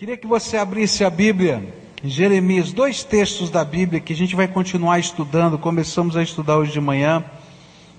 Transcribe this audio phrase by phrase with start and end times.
[0.00, 4.48] Queria que você abrisse a Bíblia, Jeremias, dois textos da Bíblia que a gente vai
[4.48, 7.22] continuar estudando, começamos a estudar hoje de manhã.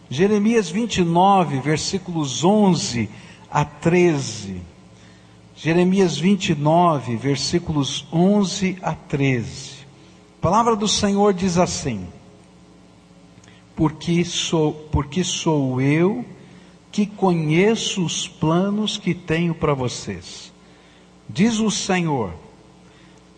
[0.09, 3.07] Jeremias 29, versículos 11
[3.51, 4.63] a 13.
[5.55, 9.85] Jeremias 29, versículos 11 a 13.
[10.39, 12.07] A palavra do Senhor diz assim:
[13.75, 16.25] Porque sou, porque sou eu
[16.91, 20.50] que conheço os planos que tenho para vocês
[21.33, 22.33] Diz o Senhor: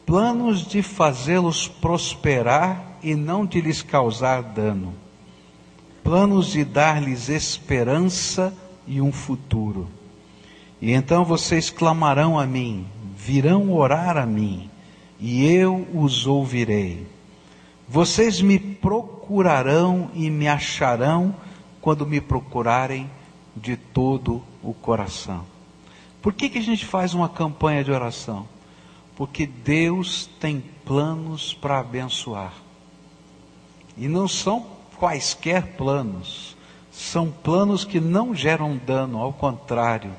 [0.05, 4.93] planos de fazê-los prosperar e não de lhes causar dano,
[6.03, 8.51] planos de dar-lhes esperança
[8.87, 9.87] e um futuro.
[10.81, 14.69] E então vocês clamarão a mim, virão orar a mim,
[15.19, 17.05] e eu os ouvirei.
[17.87, 21.35] Vocês me procurarão e me acharão
[21.79, 23.07] quando me procurarem
[23.55, 25.52] de todo o coração.
[26.23, 28.47] Por que, que a gente faz uma campanha de oração?
[29.13, 32.53] Porque Deus tem planos para abençoar.
[33.97, 34.65] E não são
[34.97, 36.55] quaisquer planos,
[36.89, 40.13] são planos que não geram dano, ao contrário,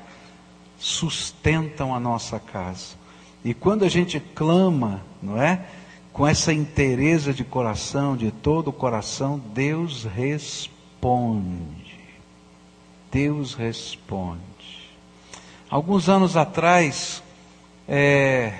[0.77, 2.95] sustentam a nossa casa.
[3.43, 5.65] E quando a gente clama, não é?
[6.13, 11.95] Com essa inteireza de coração, de todo o coração, Deus responde.
[13.11, 14.54] Deus responde.
[15.75, 17.21] Alguns anos atrás,
[17.85, 18.53] é,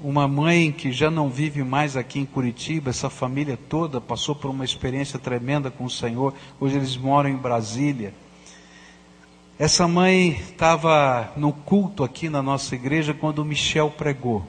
[0.00, 4.48] uma mãe que já não vive mais aqui em Curitiba, essa família toda passou por
[4.48, 6.32] uma experiência tremenda com o Senhor.
[6.60, 8.14] Hoje eles moram em Brasília.
[9.58, 14.46] Essa mãe estava no culto aqui na nossa igreja quando o Michel pregou.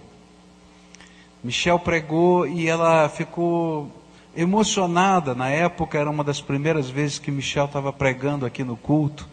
[1.44, 3.92] Michel pregou e ela ficou
[4.36, 5.34] emocionada.
[5.34, 9.28] Na época era uma das primeiras vezes que Michel estava pregando aqui no culto.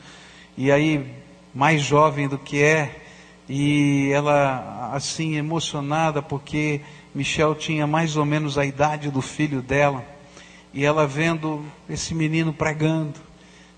[0.56, 1.23] E aí
[1.54, 3.02] mais jovem do que é,
[3.48, 6.80] e ela assim emocionada porque
[7.14, 10.04] Michel tinha mais ou menos a idade do filho dela,
[10.72, 13.20] e ela vendo esse menino pregando,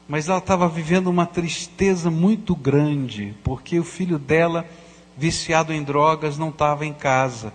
[0.09, 4.65] mas ela estava vivendo uma tristeza muito grande, porque o filho dela,
[5.15, 7.53] viciado em drogas, não estava em casa,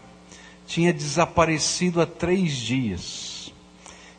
[0.68, 3.52] tinha desaparecido há três dias.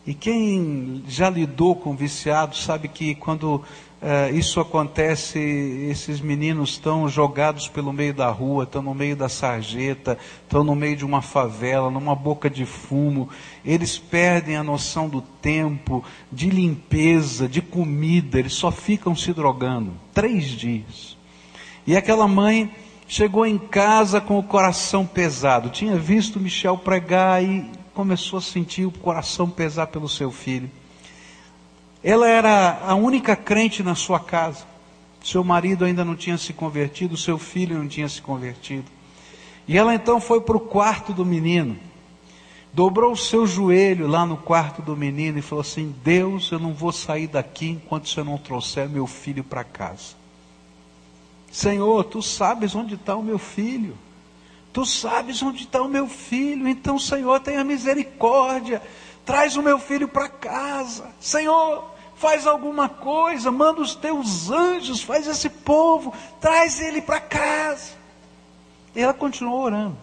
[0.04, 3.62] E quem já lidou com viciado sabe que quando
[4.02, 9.28] Uh, isso acontece, esses meninos estão jogados pelo meio da rua, estão no meio da
[9.28, 13.28] sarjeta, estão no meio de uma favela, numa boca de fumo,
[13.64, 19.92] eles perdem a noção do tempo, de limpeza, de comida, eles só ficam se drogando.
[20.12, 21.16] Três dias.
[21.86, 22.74] E aquela mãe
[23.06, 28.84] chegou em casa com o coração pesado, tinha visto Michel pregar e começou a sentir
[28.84, 30.68] o coração pesar pelo seu filho.
[32.02, 34.66] Ela era a única crente na sua casa.
[35.22, 38.90] Seu marido ainda não tinha se convertido, seu filho não tinha se convertido.
[39.68, 41.78] E ela então foi para o quarto do menino,
[42.72, 46.74] dobrou o seu joelho lá no quarto do menino e falou assim: Deus, eu não
[46.74, 50.20] vou sair daqui enquanto você não trouxer meu filho para casa.
[51.52, 53.96] Senhor, tu sabes onde está o meu filho.
[54.72, 56.66] Tu sabes onde está o meu filho.
[56.66, 58.80] Então, Senhor, tenha misericórdia.
[59.24, 61.10] Traz o meu filho para casa.
[61.20, 61.91] Senhor,
[62.22, 67.94] faz alguma coisa, manda os teus anjos, faz esse povo, traz ele para casa.
[68.94, 69.96] E ela continuou orando.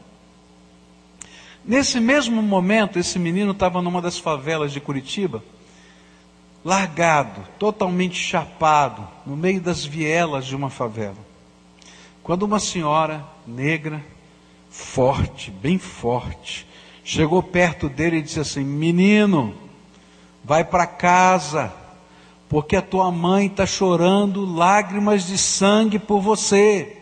[1.63, 5.41] Nesse mesmo momento, esse menino estava numa das favelas de Curitiba,
[6.63, 11.16] largado, totalmente chapado, no meio das vielas de uma favela.
[12.22, 14.03] Quando uma senhora negra,
[14.69, 16.68] forte, bem forte,
[17.01, 19.56] chegou perto dele e disse assim: Menino,
[20.44, 21.74] vai para casa,
[22.50, 26.98] porque a tua mãe está chorando lágrimas de sangue por você.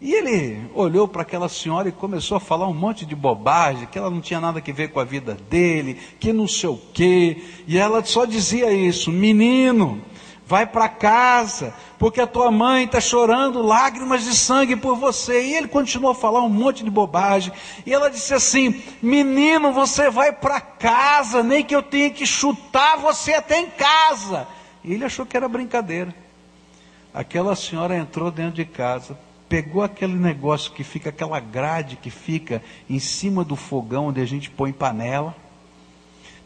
[0.00, 3.98] E ele olhou para aquela senhora e começou a falar um monte de bobagem, que
[3.98, 7.42] ela não tinha nada a ver com a vida dele, que não sei o quê.
[7.66, 10.00] E ela só dizia isso: menino,
[10.48, 15.44] vai para casa, porque a tua mãe está chorando lágrimas de sangue por você.
[15.44, 17.52] E ele continuou a falar um monte de bobagem.
[17.84, 22.96] E ela disse assim: Menino, você vai para casa, nem que eu tenha que chutar
[22.96, 24.48] você até em casa.
[24.82, 26.14] E ele achou que era brincadeira.
[27.12, 29.18] Aquela senhora entrou dentro de casa,
[29.50, 34.26] pegou aquele negócio que fica, aquela grade que fica em cima do fogão onde a
[34.26, 35.36] gente põe panela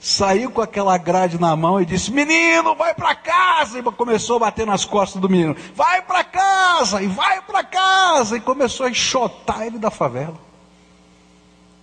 [0.03, 3.79] saiu com aquela grade na mão e disse: Menino, vai para casa!
[3.79, 7.01] E começou a bater nas costas do menino: Vai para casa!
[7.01, 8.37] E vai para casa!
[8.37, 10.39] E começou a enxotar ele da favela.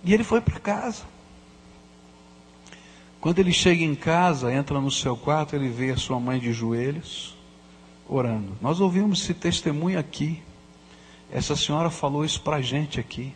[0.04, 1.02] E ele foi para casa.
[3.20, 6.52] Quando ele chega em casa, entra no seu quarto, ele vê a sua mãe de
[6.52, 7.36] joelhos,
[8.08, 8.56] orando.
[8.60, 10.42] Nós ouvimos esse testemunho aqui.
[11.30, 13.34] Essa senhora falou isso para a gente aqui.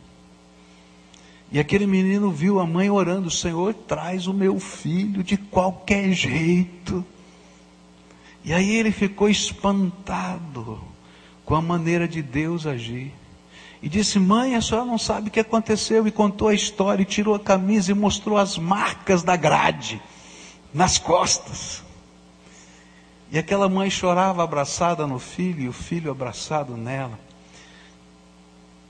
[1.53, 7.05] E aquele menino viu a mãe orando: Senhor, traz o meu filho de qualquer jeito.
[8.45, 10.81] E aí ele ficou espantado
[11.45, 13.13] com a maneira de Deus agir.
[13.83, 16.07] E disse: Mãe, a senhora não sabe o que aconteceu.
[16.07, 20.01] E contou a história, e tirou a camisa e mostrou as marcas da grade
[20.73, 21.83] nas costas.
[23.31, 27.19] E aquela mãe chorava abraçada no filho, e o filho abraçado nela.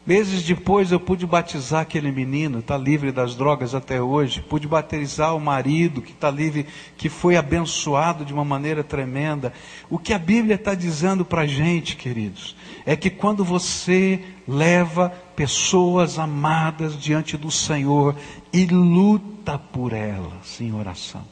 [0.06, 4.42] Meses depois eu pude batizar aquele menino, está livre das drogas até hoje.
[4.42, 9.50] Pude batizar o marido que está livre, que foi abençoado de uma maneira tremenda.
[9.88, 12.54] O que a Bíblia está dizendo para a gente, queridos,
[12.84, 18.14] é que quando você leva pessoas amadas diante do Senhor
[18.52, 21.24] e luta por elas em oração,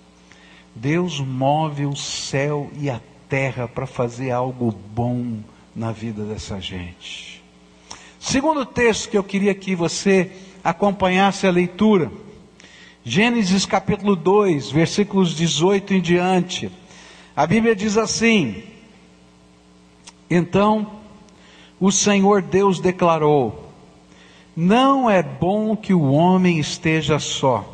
[0.74, 2.98] Deus move o céu e a
[3.28, 5.40] terra para fazer algo bom
[5.76, 7.31] na vida dessa gente.
[8.24, 10.30] Segundo texto que eu queria que você
[10.62, 12.10] acompanhasse a leitura,
[13.04, 16.70] Gênesis capítulo 2, versículos 18 em diante.
[17.34, 18.62] A Bíblia diz assim:
[20.30, 21.00] Então
[21.80, 23.72] o Senhor Deus declarou:
[24.54, 27.68] Não é bom que o homem esteja só.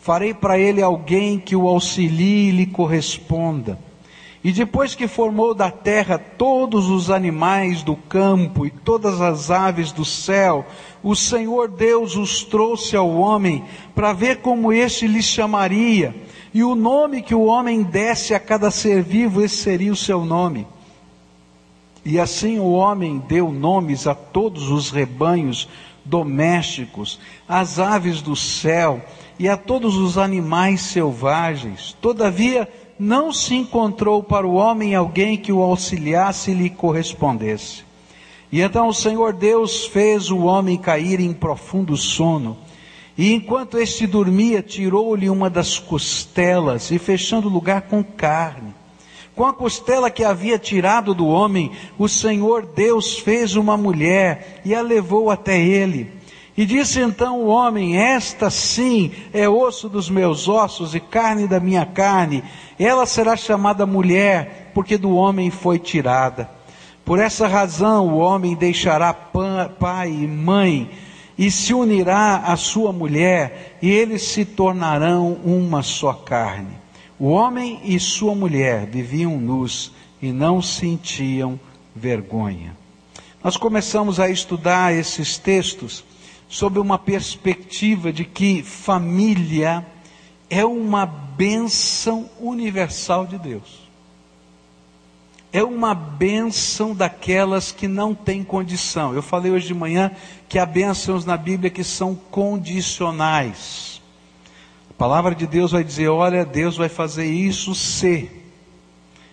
[0.00, 3.76] Farei para ele alguém que o auxilie e lhe corresponda.
[4.46, 9.90] E depois que formou da terra todos os animais do campo e todas as aves
[9.90, 10.64] do céu,
[11.02, 16.14] o Senhor Deus os trouxe ao homem para ver como este lhe chamaria.
[16.54, 20.24] E o nome que o homem desse a cada ser vivo, esse seria o seu
[20.24, 20.64] nome.
[22.04, 25.68] E assim o homem deu nomes a todos os rebanhos
[26.04, 29.02] domésticos, às aves do céu
[29.40, 31.96] e a todos os animais selvagens.
[32.00, 37.84] Todavia, não se encontrou para o homem alguém que o auxiliasse e lhe correspondesse.
[38.50, 42.56] E então o Senhor Deus fez o homem cair em profundo sono.
[43.18, 48.74] E enquanto este dormia, tirou-lhe uma das costelas e fechando o lugar com carne.
[49.34, 54.74] Com a costela que havia tirado do homem, o Senhor Deus fez uma mulher e
[54.74, 56.15] a levou até ele.
[56.56, 61.60] E disse então o homem: Esta sim é osso dos meus ossos e carne da
[61.60, 62.42] minha carne.
[62.78, 66.48] Ela será chamada mulher, porque do homem foi tirada.
[67.04, 70.90] Por essa razão o homem deixará pai e mãe
[71.38, 76.74] e se unirá à sua mulher, e eles se tornarão uma só carne.
[77.18, 81.60] O homem e sua mulher viviam nus e não sentiam
[81.94, 82.74] vergonha.
[83.44, 86.04] Nós começamos a estudar esses textos
[86.48, 89.86] sob uma perspectiva de que família
[90.48, 93.86] é uma bênção universal de Deus.
[95.52, 99.14] É uma bênção daquelas que não têm condição.
[99.14, 100.10] Eu falei hoje de manhã
[100.48, 104.02] que há bênçãos na Bíblia que são condicionais.
[104.90, 108.30] A palavra de Deus vai dizer: olha, Deus vai fazer isso se.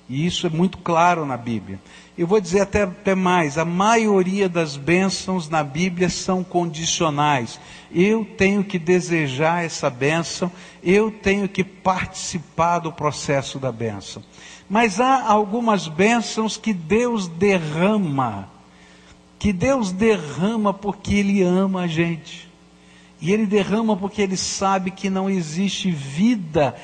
[0.08, 1.80] E isso é muito claro na Bíblia.
[2.16, 7.60] Eu vou dizer até, até mais: a maioria das bênçãos na Bíblia são condicionais.
[7.92, 10.52] Eu tenho que desejar essa bênção,
[10.84, 14.24] eu tenho que participar do processo da bênção.
[14.70, 18.48] Mas há algumas bênçãos que Deus derrama,
[19.40, 22.50] que Deus derrama porque Ele ama a gente.
[23.20, 26.76] E Ele derrama porque Ele sabe que não existe vida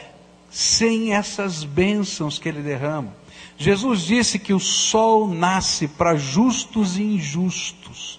[0.50, 3.19] sem essas bênçãos que Ele derrama.
[3.60, 8.18] Jesus disse que o sol nasce para justos e injustos.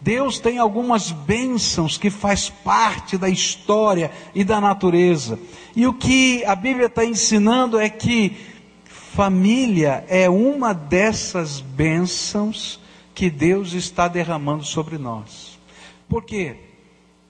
[0.00, 5.38] Deus tem algumas bênçãos que faz parte da história e da natureza.
[5.76, 8.34] E o que a Bíblia está ensinando é que
[8.86, 12.80] família é uma dessas bênçãos
[13.14, 15.58] que Deus está derramando sobre nós.
[16.08, 16.56] Por quê?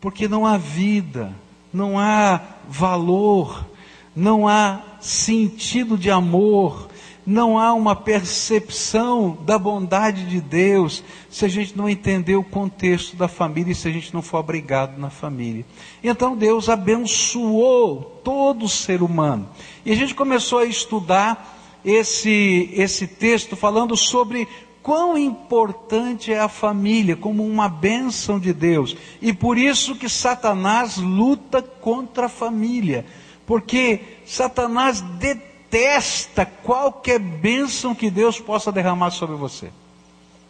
[0.00, 1.34] Porque não há vida,
[1.72, 3.66] não há valor,
[4.14, 6.87] não há sentido de amor,
[7.28, 13.16] não há uma percepção da bondade de Deus se a gente não entender o contexto
[13.16, 15.62] da família e se a gente não for abrigado na família.
[16.02, 19.46] Então Deus abençoou todo ser humano.
[19.84, 24.48] E a gente começou a estudar esse, esse texto falando sobre
[24.82, 28.96] quão importante é a família como uma bênção de Deus.
[29.20, 33.04] E por isso que Satanás luta contra a família.
[33.44, 39.70] Porque Satanás detesta detesta qualquer bênção que Deus possa derramar sobre você.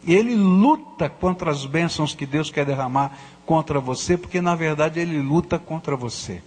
[0.07, 5.19] Ele luta contra as bênçãos que Deus quer derramar contra você, porque na verdade ele
[5.21, 6.41] luta contra você.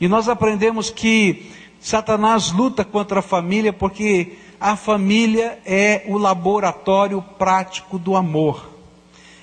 [0.00, 7.20] E nós aprendemos que Satanás luta contra a família porque a família é o laboratório
[7.38, 8.70] prático do amor.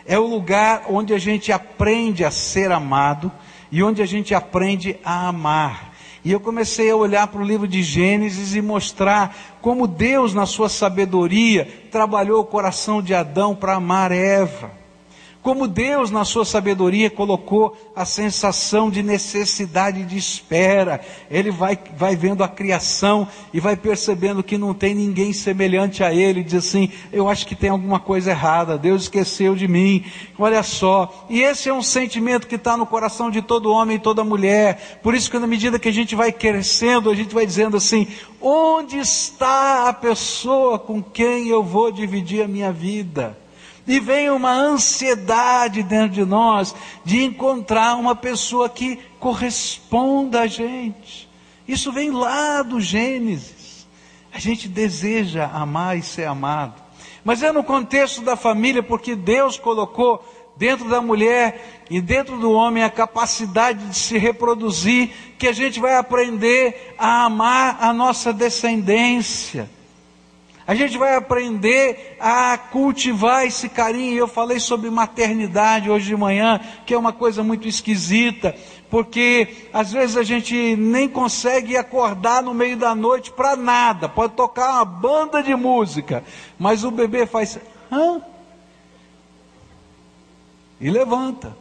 [0.07, 3.31] é o lugar onde a gente aprende a ser amado
[3.71, 5.88] e onde a gente aprende a amar.
[6.23, 10.45] E eu comecei a olhar para o livro de Gênesis e mostrar como Deus, na
[10.45, 14.78] sua sabedoria, trabalhou o coração de Adão para amar Eva.
[15.41, 20.99] Como Deus, na sua sabedoria, colocou a sensação de necessidade de espera.
[21.31, 26.13] Ele vai, vai vendo a criação e vai percebendo que não tem ninguém semelhante a
[26.13, 26.43] Ele.
[26.43, 28.77] Diz assim: Eu acho que tem alguma coisa errada.
[28.77, 30.03] Deus esqueceu de mim.
[30.37, 31.25] Olha só.
[31.29, 34.99] E esse é um sentimento que está no coração de todo homem e toda mulher.
[35.01, 38.07] Por isso que, na medida que a gente vai crescendo, a gente vai dizendo assim:
[38.41, 43.37] Onde está a pessoa com quem eu vou dividir a minha vida?
[43.89, 51.27] E vem uma ansiedade dentro de nós de encontrar uma pessoa que corresponda a gente.
[51.67, 53.87] Isso vem lá do Gênesis.
[54.31, 56.75] A gente deseja amar e ser amado.
[57.23, 60.23] Mas é no contexto da família, porque Deus colocou
[60.55, 65.79] dentro da mulher e dentro do homem a capacidade de se reproduzir, que a gente
[65.79, 69.67] vai aprender a amar a nossa descendência.
[70.69, 74.15] A gente vai aprender a cultivar esse carinho.
[74.15, 78.55] Eu falei sobre maternidade hoje de manhã, que é uma coisa muito esquisita,
[78.87, 84.07] porque às vezes a gente nem consegue acordar no meio da noite para nada.
[84.07, 86.23] Pode tocar uma banda de música,
[86.59, 87.57] mas o bebê faz
[87.91, 88.21] hã?
[90.79, 91.57] E levanta.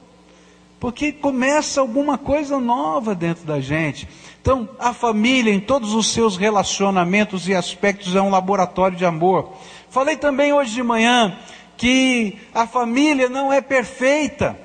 [0.78, 4.06] Porque começa alguma coisa nova dentro da gente.
[4.48, 9.52] Então, a família, em todos os seus relacionamentos e aspectos, é um laboratório de amor.
[9.90, 11.38] Falei também hoje de manhã
[11.76, 14.58] que a família não é perfeita.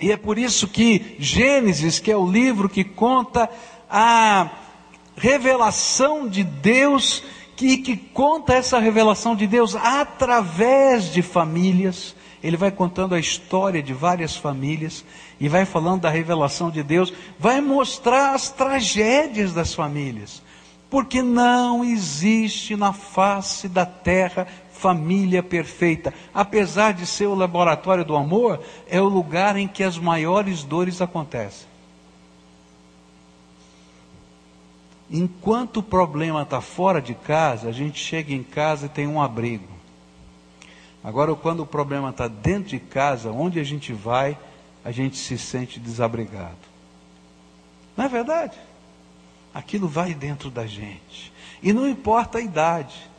[0.00, 3.46] E é por isso que Gênesis, que é o livro que conta
[3.90, 4.48] a
[5.18, 7.22] revelação de Deus,
[7.54, 13.82] que, que conta essa revelação de Deus através de famílias, ele vai contando a história
[13.82, 15.04] de várias famílias
[15.42, 20.40] e vai falando da revelação de Deus, vai mostrar as tragédias das famílias.
[20.88, 26.14] Porque não existe na face da terra família perfeita.
[26.32, 31.02] Apesar de ser o laboratório do amor, é o lugar em que as maiores dores
[31.02, 31.66] acontecem.
[35.10, 39.20] Enquanto o problema está fora de casa, a gente chega em casa e tem um
[39.20, 39.66] abrigo.
[41.02, 44.38] Agora, quando o problema está dentro de casa, onde a gente vai,
[44.84, 46.56] a gente se sente desabrigado.
[47.96, 48.56] Não é verdade?
[49.54, 51.32] Aquilo vai dentro da gente.
[51.62, 53.10] E não importa a idade.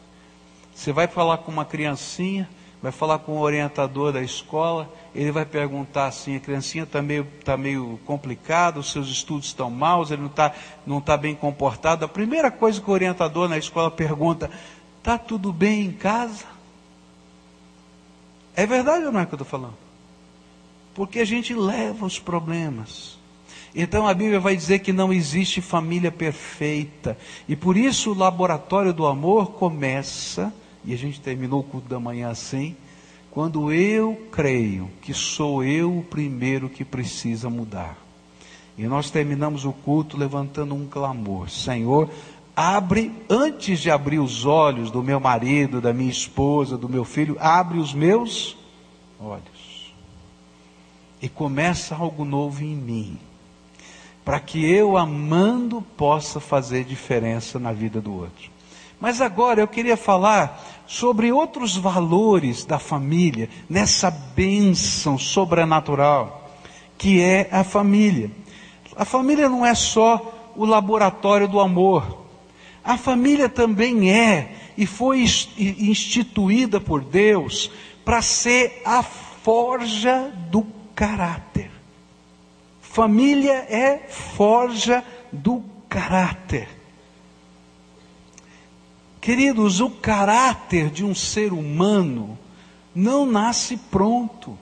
[0.73, 2.49] Você vai falar com uma criancinha,
[2.81, 7.25] vai falar com o orientador da escola, ele vai perguntar assim, a criancinha está meio,
[7.45, 10.51] tá meio complicada, os seus estudos estão maus, ele não está
[10.85, 12.03] não tá bem comportado.
[12.03, 14.49] A primeira coisa que o orientador na escola pergunta,
[14.97, 16.45] está tudo bem em casa?
[18.55, 19.82] É verdade ou não é que eu estou falando?
[20.93, 23.17] Porque a gente leva os problemas.
[23.75, 27.17] Então a Bíblia vai dizer que não existe família perfeita.
[27.47, 30.53] E por isso o laboratório do amor começa,
[30.85, 32.75] e a gente terminou o culto da manhã assim,
[33.31, 37.97] quando eu creio que sou eu o primeiro que precisa mudar.
[38.77, 42.09] E nós terminamos o culto levantando um clamor: Senhor,
[42.55, 47.35] abre, antes de abrir os olhos do meu marido, da minha esposa, do meu filho,
[47.39, 48.55] abre os meus
[49.19, 49.52] olhos.
[51.23, 53.17] E começa algo novo em mim.
[54.25, 58.51] Para que eu, amando, possa fazer diferença na vida do outro.
[58.99, 66.51] Mas agora eu queria falar sobre outros valores da família, nessa bênção sobrenatural,
[66.97, 68.29] que é a família.
[68.93, 72.25] A família não é só o laboratório do amor,
[72.83, 75.23] a família também é e foi
[75.57, 77.71] instituída por Deus
[78.03, 81.69] para ser a forja do caráter.
[82.79, 86.69] Família é forja do caráter.
[89.19, 92.39] Queridos, o caráter de um ser humano
[92.95, 94.57] não nasce pronto.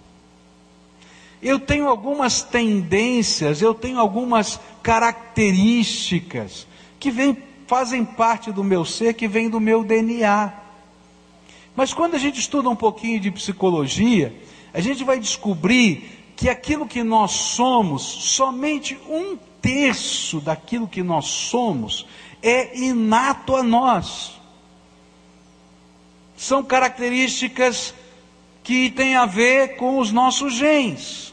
[1.43, 6.65] Eu tenho algumas tendências, eu tenho algumas características
[7.00, 10.53] que vêm fazem parte do meu ser, que vem do meu DNA.
[11.75, 14.36] Mas quando a gente estuda um pouquinho de psicologia,
[14.74, 21.27] a gente vai descobrir que aquilo que nós somos, somente um terço daquilo que nós
[21.27, 22.07] somos,
[22.41, 24.41] é inato a nós.
[26.36, 27.93] São características
[28.63, 31.31] que têm a ver com os nossos genes.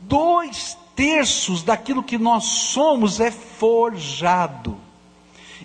[0.00, 4.76] Dois terços daquilo que nós somos é forjado.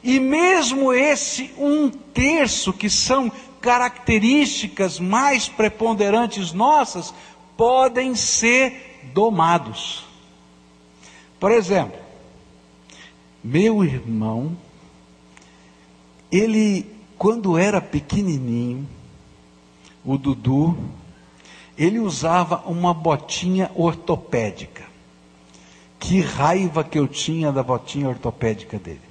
[0.03, 7.12] E mesmo esse um terço, que são características mais preponderantes nossas,
[7.60, 10.06] podem ser domados.
[11.38, 12.00] Por exemplo,
[13.44, 14.56] meu irmão,
[16.32, 18.88] ele, quando era pequenininho,
[20.06, 20.78] o Dudu,
[21.78, 24.86] ele usava uma botinha ortopédica.
[26.00, 29.01] Que raiva que eu tinha da botinha ortopédica dele.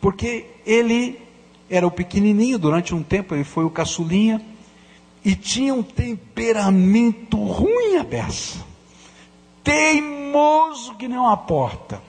[0.00, 1.20] Porque ele
[1.68, 4.40] era o pequenininho, durante um tempo ele foi o caçulinha,
[5.26, 8.64] e tinha um temperamento ruim a beça.
[9.64, 12.00] Teimoso que nem uma porta.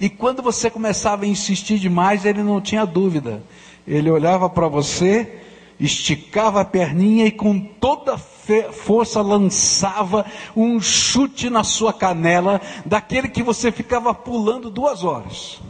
[0.00, 3.44] E quando você começava a insistir demais, ele não tinha dúvida.
[3.86, 5.40] Ele olhava para você,
[5.78, 13.42] esticava a perninha e com toda força lançava um chute na sua canela, daquele que
[13.42, 15.60] você ficava pulando duas horas.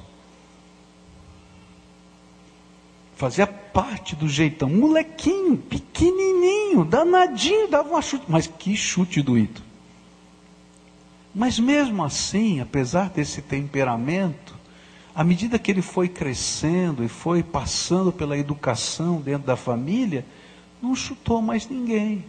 [3.19, 9.61] Fazia parte do jeitão, molequinho, pequenininho, danadinho, dava uma chute, mas que chute doído.
[11.35, 14.55] Mas mesmo assim, apesar desse temperamento,
[15.13, 20.25] à medida que ele foi crescendo e foi passando pela educação dentro da família,
[20.81, 22.25] não chutou mais ninguém.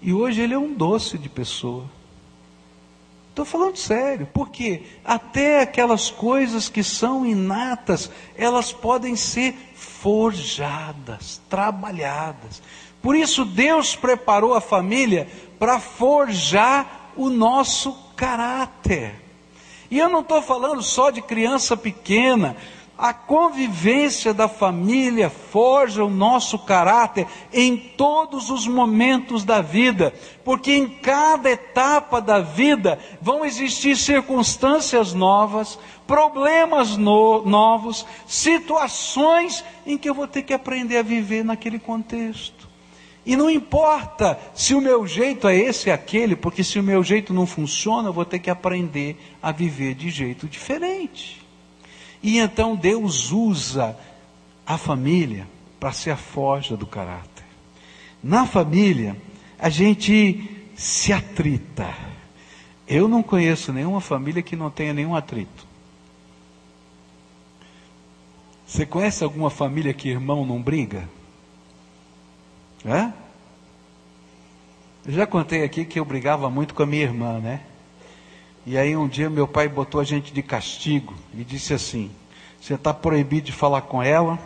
[0.00, 1.84] E hoje ele é um doce de pessoa.
[3.38, 12.60] Estou falando sério, porque até aquelas coisas que são inatas, elas podem ser forjadas, trabalhadas.
[13.00, 19.14] Por isso Deus preparou a família para forjar o nosso caráter.
[19.88, 22.56] E eu não estou falando só de criança pequena,
[22.98, 30.12] a convivência da família forja o nosso caráter em todos os momentos da vida,
[30.44, 35.78] porque em cada etapa da vida vão existir circunstâncias novas,
[36.08, 42.66] problemas no, novos, situações em que eu vou ter que aprender a viver naquele contexto.
[43.24, 47.04] E não importa se o meu jeito é esse ou aquele, porque se o meu
[47.04, 51.47] jeito não funciona, eu vou ter que aprender a viver de jeito diferente.
[52.22, 53.96] E então Deus usa
[54.66, 55.46] a família
[55.78, 57.44] para ser a forja do caráter.
[58.22, 59.16] Na família,
[59.58, 61.94] a gente se atrita.
[62.86, 65.66] Eu não conheço nenhuma família que não tenha nenhum atrito.
[68.66, 71.08] Você conhece alguma família que irmão não briga?
[72.84, 73.12] É?
[75.06, 77.62] Eu já contei aqui que eu brigava muito com a minha irmã, né?
[78.70, 82.10] E aí um dia meu pai botou a gente de castigo e disse assim:
[82.60, 84.38] você está proibido de falar com ela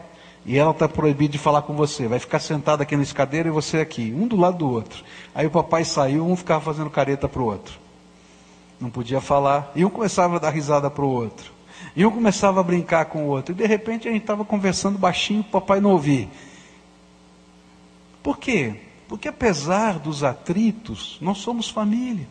[0.47, 2.07] e ela está proibida de falar com você.
[2.07, 5.03] Vai ficar sentado aqui na escadeira e você aqui, um do lado do outro.
[5.35, 7.81] Aí o papai saiu, um ficava fazendo careta para o outro.
[8.81, 9.73] Não podia falar.
[9.75, 11.51] E um começava a dar risada para o outro.
[11.97, 13.53] E um começava a brincar com o outro.
[13.53, 16.29] E de repente a gente estava conversando baixinho, o papai não ouvia.
[18.23, 18.77] Por quê?
[19.09, 22.29] Porque apesar dos atritos, nós somos família.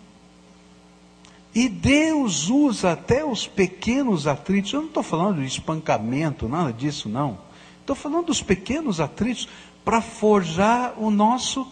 [1.54, 4.72] E Deus usa até os pequenos atritos.
[4.72, 7.38] Eu não estou falando de espancamento, nada disso, não.
[7.82, 9.50] Estou falando dos pequenos atritos
[9.84, 11.68] para forjar o nosso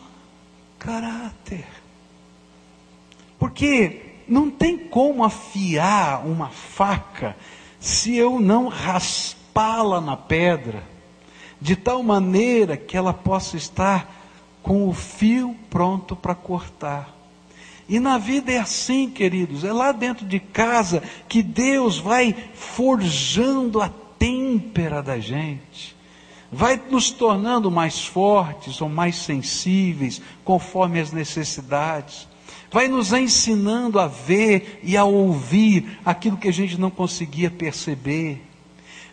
[0.78, 1.66] caráter.
[3.38, 7.36] Porque não tem como afiar uma faca
[7.80, 10.84] se eu não raspá-la na pedra,
[11.62, 14.14] de tal maneira que ela possa estar
[14.62, 17.19] com o fio pronto para cortar.
[17.90, 23.82] E na vida é assim, queridos, é lá dentro de casa que Deus vai forjando
[23.82, 25.96] a têmpera da gente,
[26.52, 32.28] vai nos tornando mais fortes ou mais sensíveis, conforme as necessidades,
[32.72, 38.40] vai nos ensinando a ver e a ouvir aquilo que a gente não conseguia perceber,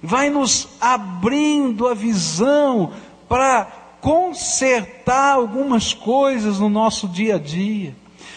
[0.03, 2.93] vai nos abrindo a visão
[3.27, 3.65] para
[4.03, 7.95] consertar algumas coisas no nosso dia a dia.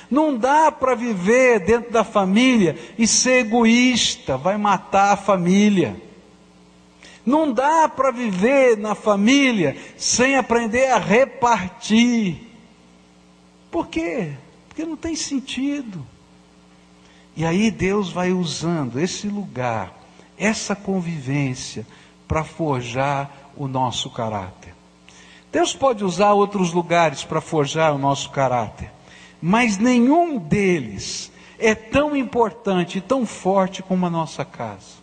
[0.09, 6.01] Não dá para viver dentro da família e ser egoísta, vai matar a família.
[7.23, 12.41] Não dá para viver na família sem aprender a repartir.
[13.69, 14.31] Por quê?
[14.67, 16.03] Porque não tem sentido.
[17.35, 19.93] E aí Deus vai usando esse lugar,
[20.37, 21.85] essa convivência,
[22.27, 24.73] para forjar o nosso caráter.
[25.51, 28.91] Deus pode usar outros lugares para forjar o nosso caráter
[29.41, 34.99] mas nenhum deles é tão importante tão forte como a nossa casa.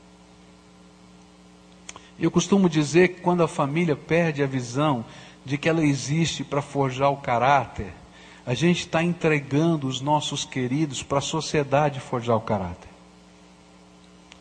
[2.18, 5.04] Eu costumo dizer que quando a família perde a visão
[5.44, 7.92] de que ela existe para forjar o caráter,
[8.46, 12.88] a gente está entregando os nossos queridos para a sociedade forjar o caráter.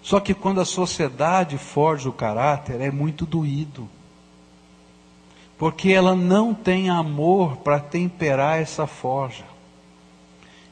[0.01, 3.89] Só que quando a sociedade forja o caráter, é muito doído.
[5.57, 9.45] porque ela não tem amor para temperar essa forja.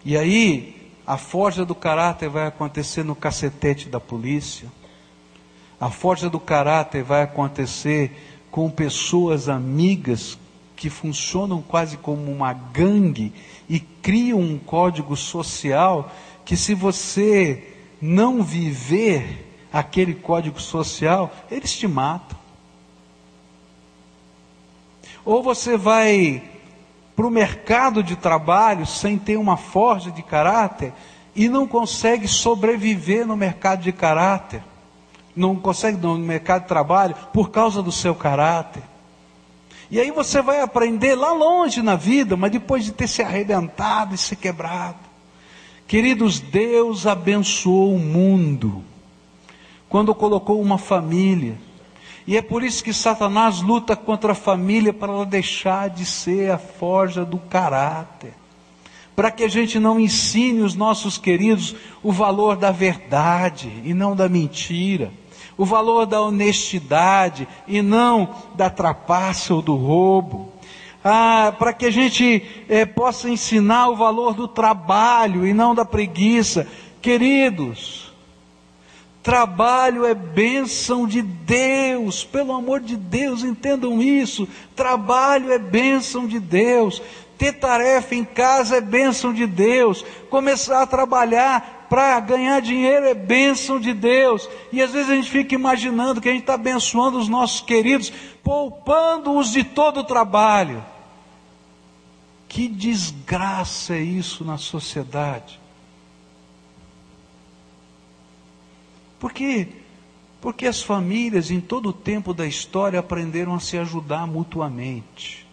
[0.05, 4.69] E aí, a forja do caráter vai acontecer no cacetete da polícia,
[5.79, 8.11] a forja do caráter vai acontecer
[8.49, 10.37] com pessoas amigas
[10.75, 13.33] que funcionam quase como uma gangue
[13.69, 16.11] e criam um código social
[16.45, 22.37] que, se você não viver aquele código social, eles te matam.
[25.25, 26.52] Ou você vai
[27.15, 30.93] para o mercado de trabalho sem ter uma forja de caráter
[31.36, 34.63] e não consegue sobreviver no mercado de caráter
[35.36, 38.84] não consegue no mercado de trabalho por causa do seu caráter.
[39.89, 44.15] E aí você vai aprender lá longe na vida, mas depois de ter se arrebentado
[44.15, 44.97] e se quebrado.
[45.88, 48.84] Queridos, Deus abençoou o mundo
[49.89, 51.58] quando colocou uma família.
[52.25, 56.51] E é por isso que Satanás luta contra a família para ela deixar de ser
[56.51, 58.33] a forja do caráter.
[59.15, 64.15] Para que a gente não ensine os nossos queridos o valor da verdade e não
[64.15, 65.12] da mentira
[65.57, 70.51] o valor da honestidade e não da trapaça ou do roubo.
[71.03, 75.83] Ah, para que a gente eh, possa ensinar o valor do trabalho e não da
[75.83, 76.65] preguiça.
[77.01, 78.12] Queridos,
[79.23, 84.47] trabalho é bênção de Deus, pelo amor de Deus, entendam isso.
[84.75, 87.01] Trabalho é bênção de Deus.
[87.38, 90.05] Ter tarefa em casa é bênção de Deus.
[90.29, 94.49] Começar a trabalhar para ganhar dinheiro é bênção de Deus.
[94.73, 98.12] E às vezes a gente fica imaginando que a gente está abençoando os nossos queridos,
[98.43, 100.83] poupando-os de todo o trabalho.
[102.49, 105.62] Que desgraça é isso na sociedade.
[109.23, 109.69] Por quê?
[110.41, 115.47] Porque as famílias em todo o tempo da história aprenderam a se ajudar mutuamente.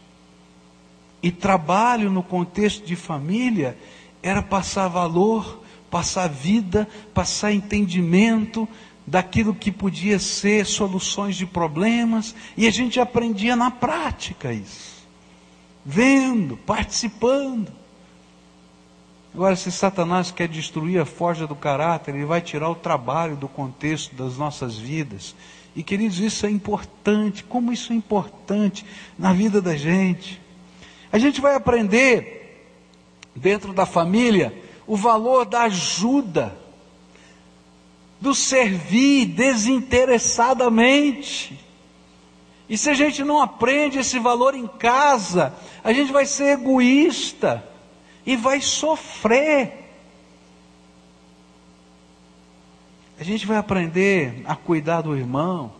[1.22, 3.78] E trabalho no contexto de família
[4.20, 8.68] era passar valor passar vida, passar entendimento
[9.06, 15.06] daquilo que podia ser soluções de problemas, e a gente aprendia na prática isso,
[15.84, 17.79] vendo, participando.
[19.32, 23.46] Agora, se Satanás quer destruir a forja do caráter, ele vai tirar o trabalho do
[23.46, 25.36] contexto das nossas vidas.
[25.74, 28.84] E queridos, isso é importante, como isso é importante
[29.16, 30.42] na vida da gente.
[31.12, 32.66] A gente vai aprender
[33.34, 34.52] dentro da família
[34.84, 36.58] o valor da ajuda,
[38.20, 41.56] do servir desinteressadamente.
[42.68, 47.69] E se a gente não aprende esse valor em casa, a gente vai ser egoísta
[48.30, 49.72] e vai sofrer.
[53.18, 55.72] A gente vai aprender a cuidar do irmão.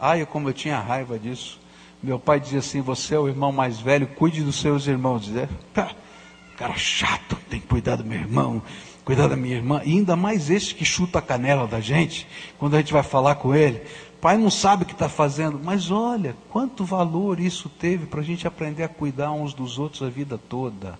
[0.00, 1.60] Ai, como eu tinha raiva disso.
[2.02, 5.24] Meu pai dizia assim: Você é o irmão mais velho, cuide dos seus irmãos.
[5.24, 8.60] Dizia, Cara chato, tem que cuidar do meu irmão,
[9.04, 9.80] cuidar da minha irmã.
[9.84, 12.26] E ainda mais este que chuta a canela da gente,
[12.58, 13.82] quando a gente vai falar com ele.
[14.20, 18.24] Pai não sabe o que está fazendo, mas olha, quanto valor isso teve para a
[18.24, 20.98] gente aprender a cuidar uns dos outros a vida toda.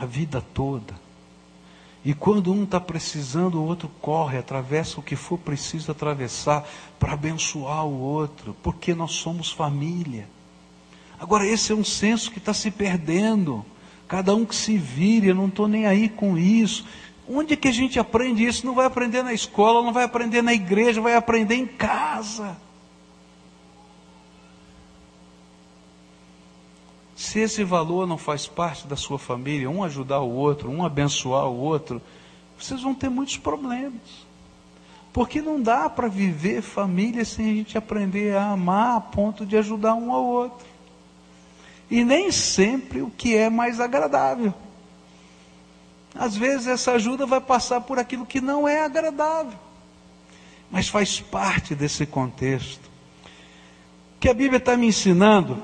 [0.00, 0.94] A vida toda.
[2.02, 6.66] E quando um está precisando, o outro corre, atravessa o que for preciso atravessar
[6.98, 10.26] para abençoar o outro, porque nós somos família.
[11.20, 13.62] Agora, esse é um senso que está se perdendo.
[14.08, 16.86] Cada um que se vire, eu não estou nem aí com isso.
[17.28, 18.64] Onde é que a gente aprende isso?
[18.64, 22.56] Não vai aprender na escola, não vai aprender na igreja, vai aprender em casa.
[27.30, 31.46] Se esse valor não faz parte da sua família, um ajudar o outro, um abençoar
[31.46, 32.02] o outro,
[32.58, 34.26] vocês vão ter muitos problemas.
[35.12, 39.56] Porque não dá para viver família sem a gente aprender a amar a ponto de
[39.56, 40.66] ajudar um ao outro
[41.88, 44.52] e nem sempre o que é mais agradável.
[46.12, 49.56] Às vezes essa ajuda vai passar por aquilo que não é agradável,
[50.68, 52.90] mas faz parte desse contexto.
[54.16, 55.62] O que a Bíblia está me ensinando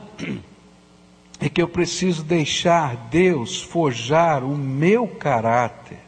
[1.39, 5.99] é que eu preciso deixar Deus forjar o meu caráter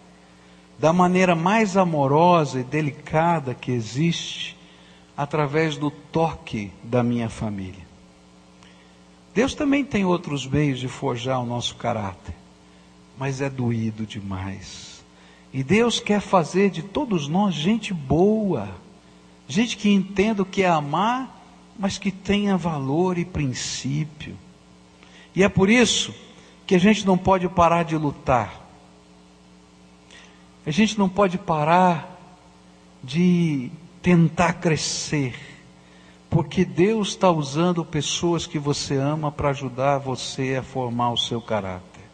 [0.79, 4.57] da maneira mais amorosa e delicada que existe,
[5.17, 7.87] através do toque da minha família.
[9.35, 12.35] Deus também tem outros meios de forjar o nosso caráter,
[13.19, 15.05] mas é doído demais.
[15.53, 18.69] E Deus quer fazer de todos nós gente boa,
[19.49, 21.43] gente que entenda o que é amar,
[21.77, 24.37] mas que tenha valor e princípio.
[25.35, 26.15] E é por isso
[26.67, 28.61] que a gente não pode parar de lutar.
[30.67, 32.17] A gente não pode parar
[33.03, 33.71] de
[34.03, 35.49] tentar crescer
[36.31, 41.41] Porque Deus está usando pessoas que você ama para ajudar você a formar o seu
[41.41, 42.05] caráter.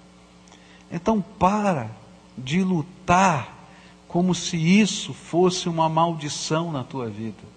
[0.90, 1.90] Então para
[2.38, 3.66] de lutar
[4.06, 7.53] como se isso fosse uma maldição na tua vida.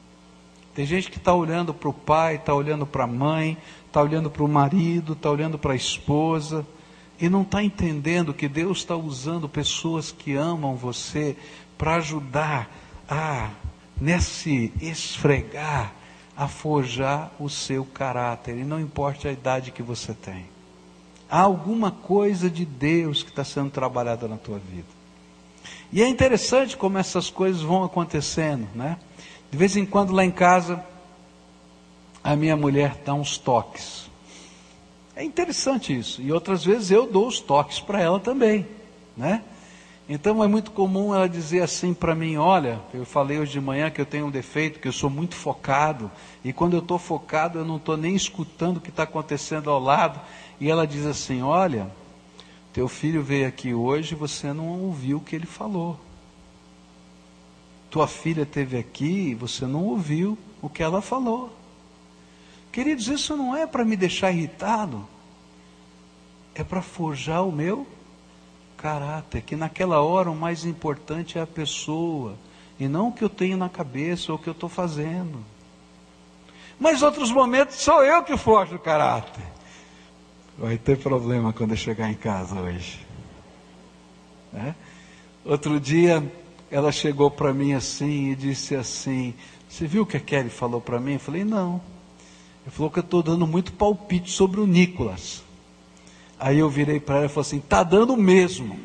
[0.78, 4.30] Tem gente que está olhando para o pai, está olhando para a mãe, está olhando
[4.30, 6.64] para o marido, está olhando para a esposa,
[7.20, 11.36] e não está entendendo que Deus está usando pessoas que amam você
[11.80, 12.70] para ajudar
[13.10, 13.50] a,
[14.00, 15.96] nesse esfregar,
[16.38, 20.46] a forjar o seu caráter, e não importa a idade que você tem.
[21.28, 24.86] Há alguma coisa de Deus que está sendo trabalhada na tua vida.
[25.92, 29.00] E é interessante como essas coisas vão acontecendo, né?
[29.52, 30.84] De vez em quando lá em casa,
[32.24, 34.10] a minha mulher dá uns toques.
[35.16, 36.22] É interessante isso.
[36.22, 38.68] E outras vezes eu dou os toques para ela também,
[39.16, 39.42] né?
[40.10, 43.90] Então é muito comum ela dizer assim para mim: Olha, eu falei hoje de manhã
[43.90, 46.10] que eu tenho um defeito, que eu sou muito focado,
[46.44, 49.80] e quando eu estou focado eu não estou nem escutando o que está acontecendo ao
[49.80, 50.20] lado.
[50.62, 51.90] E ela diz assim: Olha,
[52.72, 56.00] teu filho veio aqui hoje e você não ouviu o que ele falou.
[57.98, 61.52] Tua filha esteve aqui e você não ouviu o que ela falou.
[62.72, 65.04] Queridos, isso não é para me deixar irritado,
[66.54, 67.88] é para forjar o meu
[68.78, 72.36] caráter, que naquela hora o mais importante é a pessoa,
[72.80, 75.44] e não o que eu tenho na cabeça ou o que eu estou fazendo.
[76.80, 79.44] Mas outros momentos sou eu que forjo o caráter.
[80.56, 83.04] Vai ter problema quando eu chegar em casa hoje.
[84.54, 84.76] É?
[85.44, 86.24] Outro dia,
[86.70, 89.34] ela chegou para mim assim e disse assim:
[89.68, 91.14] Você viu o que a Kelly falou para mim?
[91.14, 91.82] Eu falei: Não.
[92.64, 95.44] Ele falou que eu estou dando muito palpite sobre o Nicolas.
[96.40, 98.80] Aí eu virei para ela e falei assim: Está dando mesmo.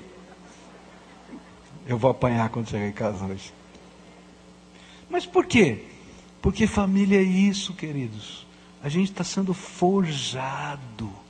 [1.86, 3.52] Eu vou apanhar quando chegar em casa hoje.
[5.10, 5.84] Mas por quê?
[6.40, 8.46] Porque família é isso, queridos.
[8.82, 11.21] A gente está sendo forjado.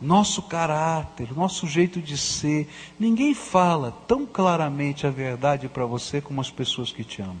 [0.00, 2.68] Nosso caráter, nosso jeito de ser.
[2.98, 7.40] Ninguém fala tão claramente a verdade para você como as pessoas que te amam.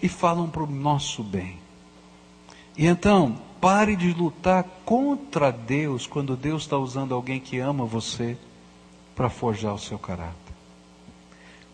[0.00, 1.58] E falam para o nosso bem.
[2.76, 8.36] E então, pare de lutar contra Deus quando Deus está usando alguém que ama você
[9.14, 10.36] para forjar o seu caráter.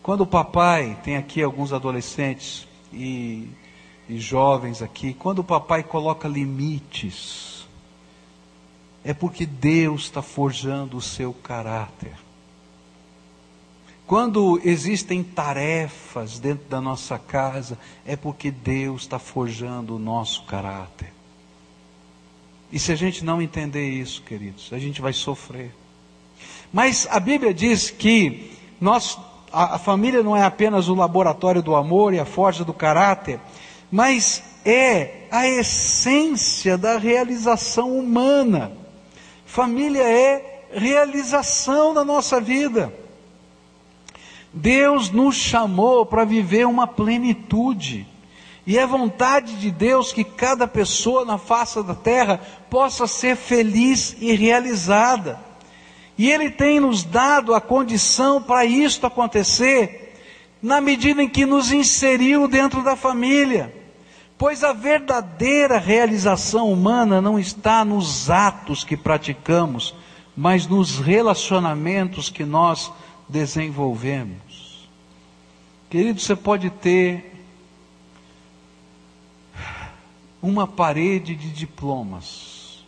[0.01, 3.47] Quando o papai, tem aqui alguns adolescentes e,
[4.07, 7.67] e jovens aqui, quando o papai coloca limites,
[9.03, 12.13] é porque Deus está forjando o seu caráter.
[14.05, 21.11] Quando existem tarefas dentro da nossa casa, é porque Deus está forjando o nosso caráter.
[22.71, 25.73] E se a gente não entender isso, queridos, a gente vai sofrer.
[26.71, 29.17] Mas a Bíblia diz que nós,
[29.51, 33.39] a, a família não é apenas o laboratório do amor e a forja do caráter,
[33.93, 38.71] mas é a essência da realização humana.
[39.45, 42.91] Família é realização da nossa vida.
[44.51, 48.07] Deus nos chamou para viver uma plenitude.
[48.65, 54.17] E é vontade de Deus que cada pessoa na face da terra possa ser feliz
[54.19, 55.39] e realizada.
[56.17, 60.15] E Ele tem nos dado a condição para isto acontecer,
[60.59, 63.82] na medida em que nos inseriu dentro da família.
[64.37, 69.95] Pois a verdadeira realização humana não está nos atos que praticamos,
[70.35, 72.91] mas nos relacionamentos que nós
[73.29, 74.89] desenvolvemos.
[75.89, 77.31] Querido, você pode ter
[80.43, 82.83] uma parede de diplomas.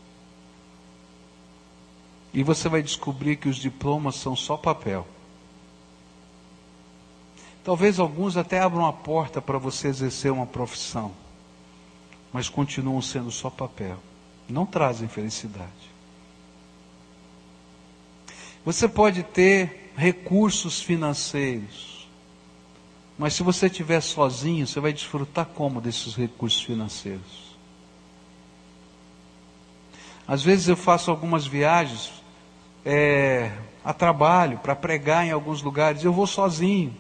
[2.34, 5.08] E você vai descobrir que os diplomas são só papel.
[7.63, 11.13] Talvez alguns até abram a porta para você exercer uma profissão,
[12.36, 13.98] mas continuam sendo só papel.
[14.50, 15.71] Não trazem felicidade.
[18.65, 22.10] Você pode ter recursos financeiros,
[23.17, 27.56] mas se você estiver sozinho, você vai desfrutar como desses recursos financeiros?
[30.28, 32.12] Às vezes eu faço algumas viagens
[32.86, 33.50] é,
[33.82, 36.93] a trabalho, para pregar em alguns lugares, eu vou sozinho.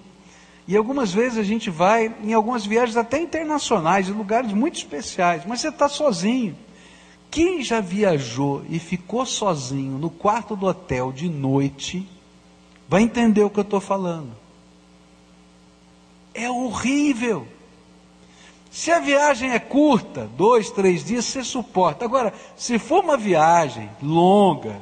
[0.67, 5.43] E algumas vezes a gente vai em algumas viagens até internacionais, em lugares muito especiais,
[5.45, 6.57] mas você está sozinho.
[7.29, 12.07] Quem já viajou e ficou sozinho no quarto do hotel de noite,
[12.87, 14.31] vai entender o que eu estou falando.
[16.33, 17.47] É horrível.
[18.71, 22.05] Se a viagem é curta, dois, três dias, você suporta.
[22.05, 24.81] Agora, se for uma viagem longa,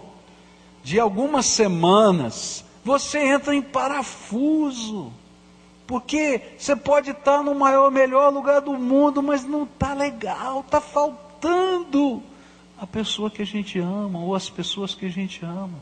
[0.83, 5.11] de algumas semanas, você entra em parafuso.
[5.85, 10.79] Porque você pode estar no maior, melhor lugar do mundo, mas não está legal, está
[10.79, 12.23] faltando
[12.79, 15.79] a pessoa que a gente ama ou as pessoas que a gente ama.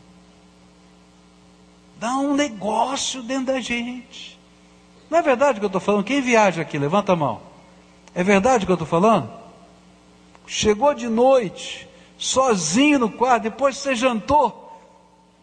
[1.99, 4.39] Dá um negócio dentro da gente.
[5.09, 6.03] Não é verdade o que eu estou falando?
[6.03, 7.41] Quem viaja aqui, levanta a mão.
[8.15, 9.31] É verdade o que eu estou falando?
[10.47, 11.87] Chegou de noite,
[12.17, 14.61] sozinho no quarto, depois você jantou.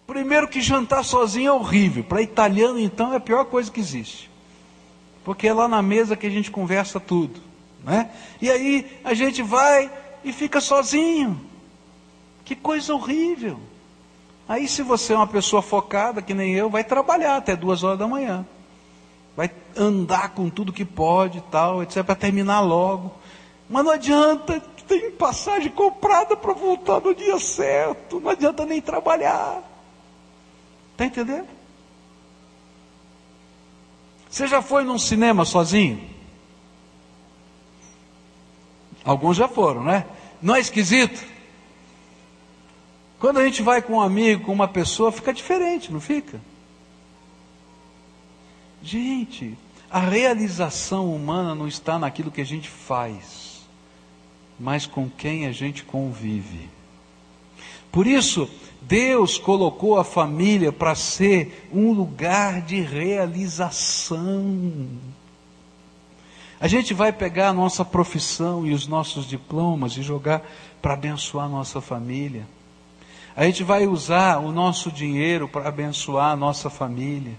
[0.06, 2.02] Primeiro que jantar sozinho é horrível.
[2.02, 4.27] Para italiano, então, é a pior coisa que existe.
[5.28, 7.38] Porque é lá na mesa que a gente conversa tudo.
[7.84, 8.10] Né?
[8.40, 9.92] E aí a gente vai
[10.24, 11.38] e fica sozinho.
[12.46, 13.60] Que coisa horrível.
[14.48, 17.98] Aí, se você é uma pessoa focada, que nem eu, vai trabalhar até duas horas
[17.98, 18.46] da manhã.
[19.36, 23.12] Vai andar com tudo que pode e tal, etc., para terminar logo.
[23.68, 28.18] Mas não adianta, tem passagem comprada para voltar no dia certo.
[28.18, 29.62] Não adianta nem trabalhar.
[30.92, 31.57] Está entendendo?
[34.30, 36.00] Você já foi num cinema sozinho?
[39.04, 40.06] Alguns já foram, né?
[40.42, 41.24] Não é esquisito?
[43.18, 46.40] Quando a gente vai com um amigo, com uma pessoa, fica diferente, não fica?
[48.82, 49.56] Gente,
[49.90, 53.66] a realização humana não está naquilo que a gente faz,
[54.58, 56.68] mas com quem a gente convive.
[57.90, 58.48] Por isso,
[58.82, 64.88] Deus colocou a família para ser um lugar de realização.
[66.60, 70.42] A gente vai pegar a nossa profissão e os nossos diplomas e jogar
[70.82, 72.46] para abençoar a nossa família.
[73.36, 77.34] A gente vai usar o nosso dinheiro para abençoar a nossa família.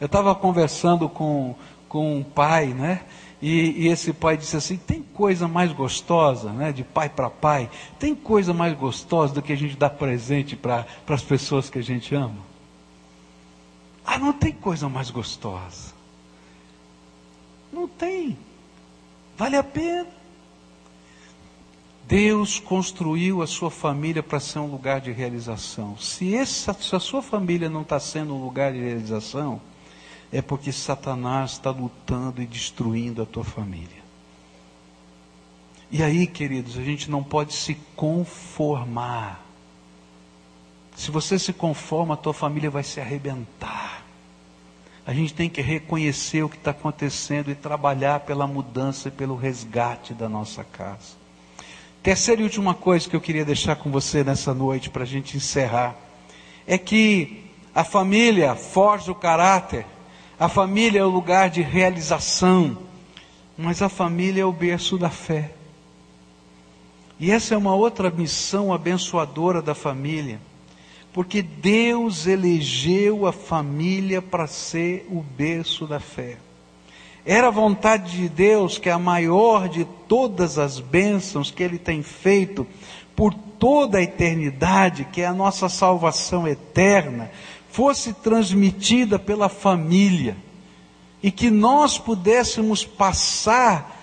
[0.00, 1.54] Eu estava conversando com,
[1.88, 3.02] com um pai, né?
[3.42, 7.68] E, e, esse pai disse assim: tem coisa mais gostosa, né, de pai para pai,
[7.98, 11.82] tem coisa mais gostosa do que a gente dar presente para as pessoas que a
[11.82, 12.38] gente ama?
[14.06, 15.92] Ah, não tem coisa mais gostosa.
[17.72, 18.38] Não tem.
[19.36, 20.06] Vale a pena.
[22.06, 25.96] Deus construiu a sua família para ser um lugar de realização.
[25.98, 29.60] Se, essa, se a sua família não está sendo um lugar de realização,
[30.32, 34.02] é porque Satanás está lutando e destruindo a tua família.
[35.90, 39.44] E aí, queridos, a gente não pode se conformar.
[40.96, 44.02] Se você se conforma, a tua família vai se arrebentar.
[45.06, 49.36] A gente tem que reconhecer o que está acontecendo e trabalhar pela mudança e pelo
[49.36, 51.20] resgate da nossa casa.
[52.02, 55.36] Terceira e última coisa que eu queria deixar com você nessa noite, para a gente
[55.36, 55.94] encerrar,
[56.66, 59.84] é que a família forja o caráter
[60.42, 62.76] a família é o lugar de realização,
[63.56, 65.52] mas a família é o berço da fé.
[67.20, 70.40] E essa é uma outra missão abençoadora da família,
[71.12, 76.38] porque Deus elegeu a família para ser o berço da fé.
[77.24, 82.02] Era a vontade de Deus que a maior de todas as bênçãos que Ele tem
[82.02, 82.66] feito
[83.14, 87.30] por toda a eternidade, que é a nossa salvação eterna,
[87.70, 90.36] fosse transmitida pela família
[91.22, 94.00] e que nós pudéssemos passar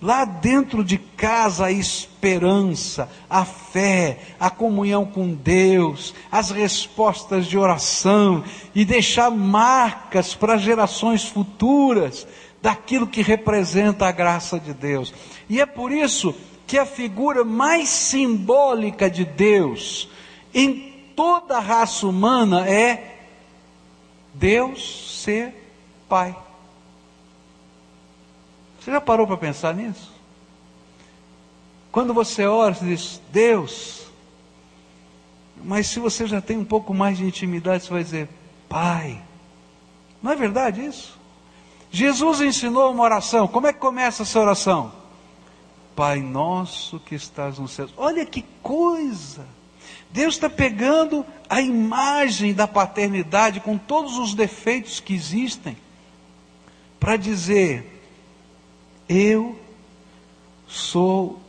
[0.00, 7.56] lá dentro de casa a esperança, a fé, a comunhão com Deus, as respostas de
[7.56, 8.42] oração
[8.74, 12.26] e deixar marcas para gerações futuras
[12.60, 15.14] daquilo que representa a graça de Deus.
[15.48, 16.34] E é por isso
[16.66, 20.08] que a figura mais simbólica de Deus
[20.54, 23.18] em toda a raça humana é
[24.34, 25.54] Deus ser
[26.08, 26.36] Pai.
[28.78, 30.12] Você já parou para pensar nisso?
[31.90, 34.02] Quando você ora, você diz, Deus.
[35.62, 38.28] Mas se você já tem um pouco mais de intimidade, você vai dizer,
[38.68, 39.22] Pai.
[40.22, 41.18] Não é verdade isso?
[41.90, 43.46] Jesus ensinou uma oração.
[43.46, 44.92] Como é que começa essa oração?
[45.94, 47.88] Pai nosso que estás no céu.
[47.96, 49.46] Olha que coisa!
[50.10, 55.76] Deus está pegando a imagem da paternidade com todos os defeitos que existem,
[57.00, 57.92] para dizer:
[59.08, 59.58] eu
[60.66, 61.40] sou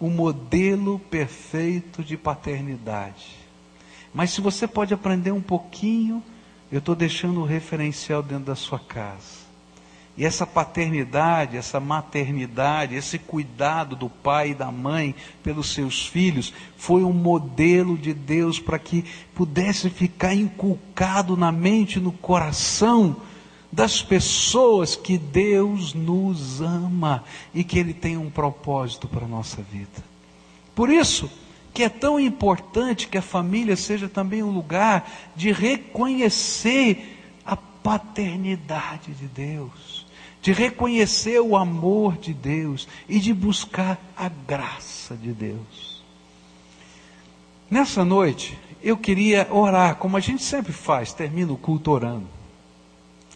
[0.00, 3.36] o modelo perfeito de paternidade.
[4.12, 6.22] Mas se você pode aprender um pouquinho,
[6.70, 9.37] eu estou deixando o referencial dentro da sua casa.
[10.18, 15.14] E essa paternidade, essa maternidade, esse cuidado do pai e da mãe
[15.44, 22.00] pelos seus filhos, foi um modelo de Deus para que pudesse ficar inculcado na mente
[22.00, 23.18] no coração
[23.70, 27.22] das pessoas que Deus nos ama
[27.54, 30.02] e que Ele tem um propósito para a nossa vida.
[30.74, 31.30] Por isso
[31.72, 37.18] que é tão importante que a família seja também um lugar de reconhecer
[37.88, 40.04] paternidade de Deus,
[40.40, 46.02] de reconhecer o amor de Deus e de buscar a graça de Deus.
[47.70, 52.26] Nessa noite, eu queria orar, como a gente sempre faz, termina o culto orando.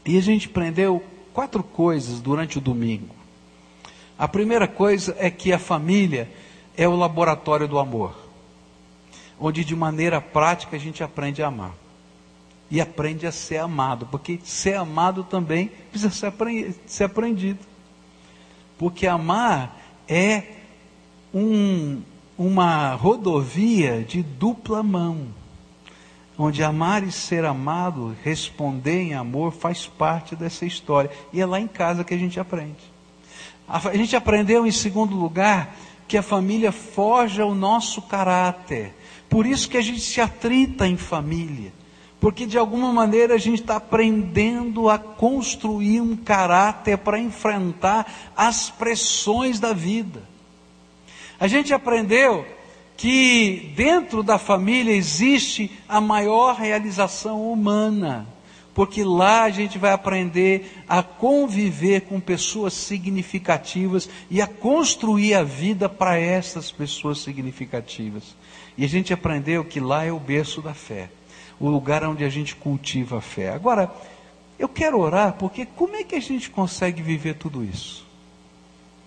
[0.06, 3.14] E a gente prendeu quatro coisas durante o domingo.
[4.18, 6.30] A primeira coisa é que a família
[6.76, 8.16] é o laboratório do amor,
[9.38, 11.81] onde de maneira prática a gente aprende a amar
[12.72, 16.32] e aprende a ser amado, porque ser amado também precisa
[16.86, 17.58] ser aprendido.
[18.78, 20.44] Porque amar é
[21.34, 22.00] um,
[22.36, 25.26] uma rodovia de dupla mão,
[26.38, 31.10] onde amar e ser amado, responder em amor, faz parte dessa história.
[31.30, 32.90] E é lá em casa que a gente aprende.
[33.68, 35.76] A gente aprendeu, em segundo lugar,
[36.08, 38.94] que a família forja o nosso caráter.
[39.28, 41.70] Por isso que a gente se atrita em família
[42.22, 48.70] porque de alguma maneira a gente está aprendendo a construir um caráter para enfrentar as
[48.70, 50.22] pressões da vida.
[51.40, 52.46] A gente aprendeu
[52.96, 58.24] que dentro da família existe a maior realização humana,
[58.72, 65.42] porque lá a gente vai aprender a conviver com pessoas significativas e a construir a
[65.42, 68.36] vida para essas pessoas significativas.
[68.78, 71.10] E a gente aprendeu que lá é o berço da fé
[71.62, 73.50] o lugar onde a gente cultiva a fé.
[73.50, 73.88] Agora,
[74.58, 78.04] eu quero orar porque como é que a gente consegue viver tudo isso?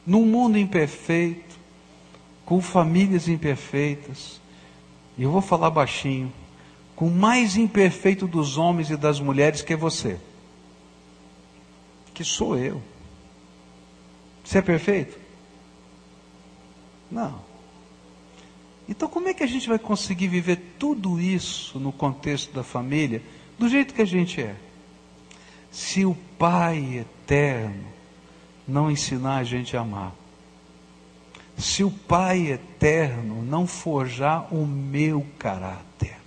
[0.08, 1.60] Num mundo imperfeito,
[2.46, 4.40] com famílias imperfeitas,
[5.18, 6.32] e eu vou falar baixinho,
[6.96, 10.18] com o mais imperfeito dos homens e das mulheres que é você,
[12.14, 12.82] que sou eu.
[14.44, 15.20] Você é perfeito?
[17.12, 17.45] Não.
[18.88, 23.22] Então, como é que a gente vai conseguir viver tudo isso no contexto da família,
[23.58, 24.56] do jeito que a gente é?
[25.72, 27.86] Se o Pai eterno
[28.68, 30.14] não ensinar a gente a amar,
[31.58, 36.18] se o Pai eterno não forjar o meu caráter,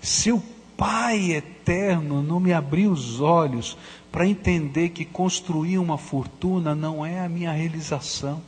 [0.00, 0.42] se o
[0.76, 3.76] Pai eterno não me abrir os olhos
[4.10, 8.42] para entender que construir uma fortuna não é a minha realização,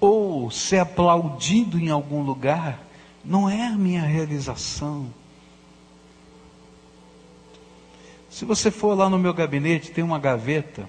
[0.00, 2.80] ou ser aplaudido em algum lugar,
[3.24, 5.06] não é a minha realização.
[8.30, 10.88] Se você for lá no meu gabinete, tem uma gaveta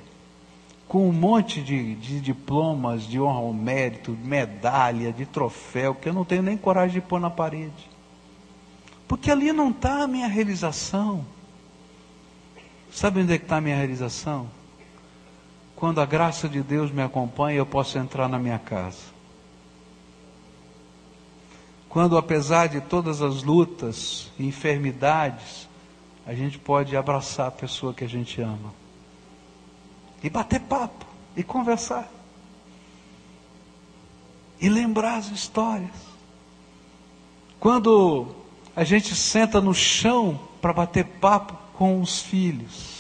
[0.88, 6.14] com um monte de, de diplomas de honra ao mérito, medalha, de troféu, que eu
[6.14, 7.90] não tenho nem coragem de pôr na parede.
[9.08, 11.26] Porque ali não está a minha realização.
[12.92, 14.50] Sabe onde é que está a minha realização?
[15.78, 19.16] Quando a graça de Deus me acompanha, eu posso entrar na minha casa.
[21.88, 25.70] Quando, apesar de todas as lutas e enfermidades,
[26.26, 28.74] a gente pode abraçar a pessoa que a gente ama.
[30.24, 31.06] E bater papo,
[31.36, 32.12] e conversar.
[34.60, 35.96] E lembrar as histórias.
[37.60, 38.36] Quando
[38.76, 42.97] a gente senta no chão para bater papo com os filhos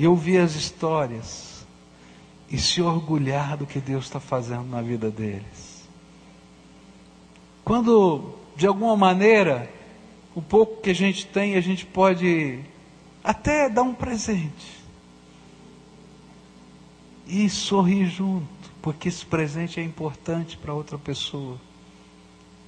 [0.00, 1.66] e ouvir as histórias
[2.50, 5.86] e se orgulhar do que Deus está fazendo na vida deles.
[7.62, 9.70] Quando, de alguma maneira,
[10.34, 12.60] o pouco que a gente tem, a gente pode
[13.22, 14.80] até dar um presente
[17.26, 21.60] e sorrir junto, porque esse presente é importante para outra pessoa.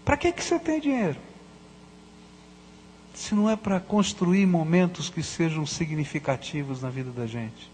[0.05, 1.19] Para que, que você tem dinheiro?
[3.15, 7.71] Se não é para construir momentos que sejam significativos na vida da gente?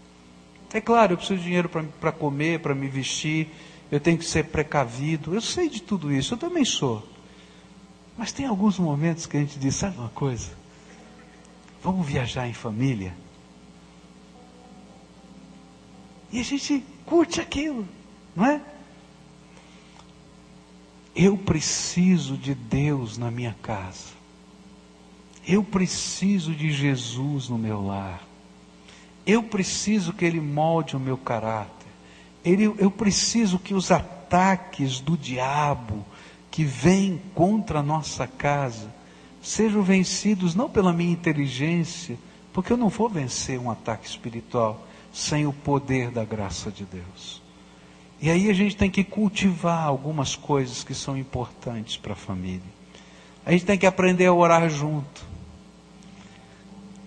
[0.73, 3.49] É claro, eu preciso de dinheiro para comer, para me vestir,
[3.91, 7.07] eu tenho que ser precavido, eu sei de tudo isso, eu também sou.
[8.17, 10.51] Mas tem alguns momentos que a gente diz: sabe uma coisa?
[11.81, 13.15] Vamos viajar em família.
[16.31, 17.87] E a gente curte aquilo,
[18.35, 18.61] não é?
[21.15, 24.18] Eu preciso de Deus na minha casa.
[25.51, 28.21] Eu preciso de Jesus no meu lar.
[29.25, 31.87] Eu preciso que Ele molde o meu caráter.
[32.45, 36.05] Ele, eu preciso que os ataques do diabo
[36.51, 38.93] que vêm contra a nossa casa
[39.41, 42.15] sejam vencidos não pela minha inteligência,
[42.53, 47.41] porque eu não vou vencer um ataque espiritual sem o poder da graça de Deus.
[48.21, 52.61] E aí a gente tem que cultivar algumas coisas que são importantes para a família.
[53.43, 55.28] A gente tem que aprender a orar junto.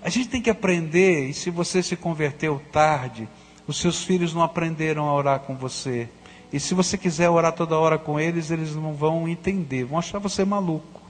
[0.03, 3.28] A gente tem que aprender, e se você se converteu tarde,
[3.66, 6.09] os seus filhos não aprenderam a orar com você.
[6.53, 10.18] E se você quiser orar toda hora com eles, eles não vão entender, vão achar
[10.18, 11.00] você maluco.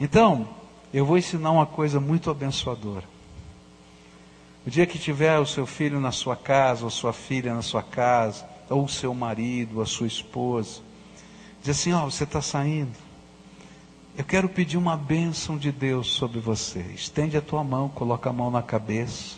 [0.00, 0.48] Então,
[0.94, 3.04] eu vou ensinar uma coisa muito abençoadora.
[4.66, 7.82] O dia que tiver o seu filho na sua casa, ou sua filha na sua
[7.82, 10.80] casa, ou o seu marido, a sua esposa,
[11.60, 13.09] diz assim: Ó, oh, você está saindo.
[14.20, 16.80] Eu quero pedir uma bênção de Deus sobre você.
[16.94, 19.36] Estende a tua mão, coloca a mão na cabeça.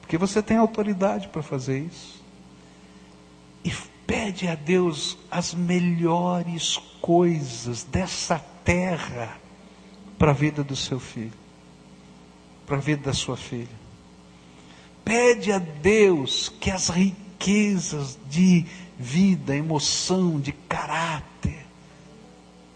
[0.00, 2.22] Porque você tem autoridade para fazer isso.
[3.64, 3.72] E
[4.06, 9.36] pede a Deus as melhores coisas dessa terra
[10.16, 11.32] para a vida do seu filho,
[12.66, 13.80] para a vida da sua filha.
[15.04, 18.64] Pede a Deus que as riquezas de
[18.96, 21.66] vida, emoção, de caráter,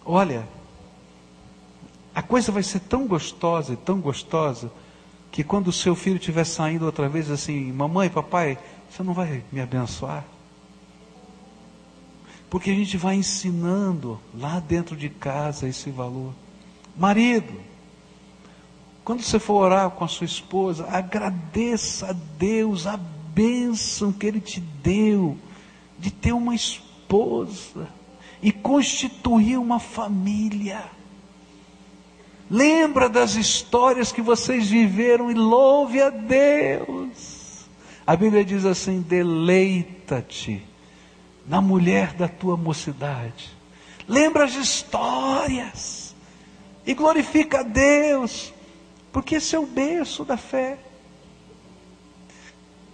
[0.05, 0.45] olha,
[2.15, 4.71] a coisa vai ser tão gostosa tão gostosa
[5.31, 8.57] que quando o seu filho estiver saindo outra vez assim, mamãe, papai,
[8.89, 10.25] você não vai me abençoar?
[12.49, 16.33] Porque a gente vai ensinando lá dentro de casa esse valor.
[16.97, 17.53] Marido,
[19.05, 24.41] quando você for orar com a sua esposa, agradeça a Deus a bênção que Ele
[24.41, 25.37] te deu
[25.99, 27.89] de ter uma esposa
[28.41, 30.85] e constituir uma família.
[32.51, 37.65] Lembra das histórias que vocês viveram e louve a Deus.
[38.07, 40.63] A Bíblia diz assim: deleita-te
[41.47, 43.51] na mulher da tua mocidade.
[44.07, 46.15] Lembra as histórias
[46.87, 48.53] e glorifica a Deus,
[49.11, 50.79] porque esse é o berço da fé.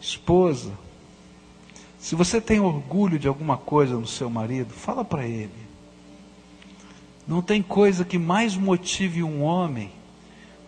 [0.01, 0.73] Esposa,
[1.99, 5.70] se você tem orgulho de alguma coisa no seu marido, fala para ele.
[7.31, 9.93] Não tem coisa que mais motive um homem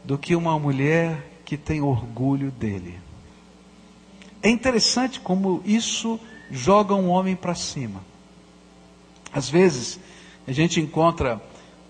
[0.05, 3.01] do que uma mulher que tem orgulho dele.
[4.41, 6.21] É interessante como isso
[6.53, 8.01] joga um homem para cima.
[9.33, 9.99] Às vezes,
[10.47, 11.43] a gente encontra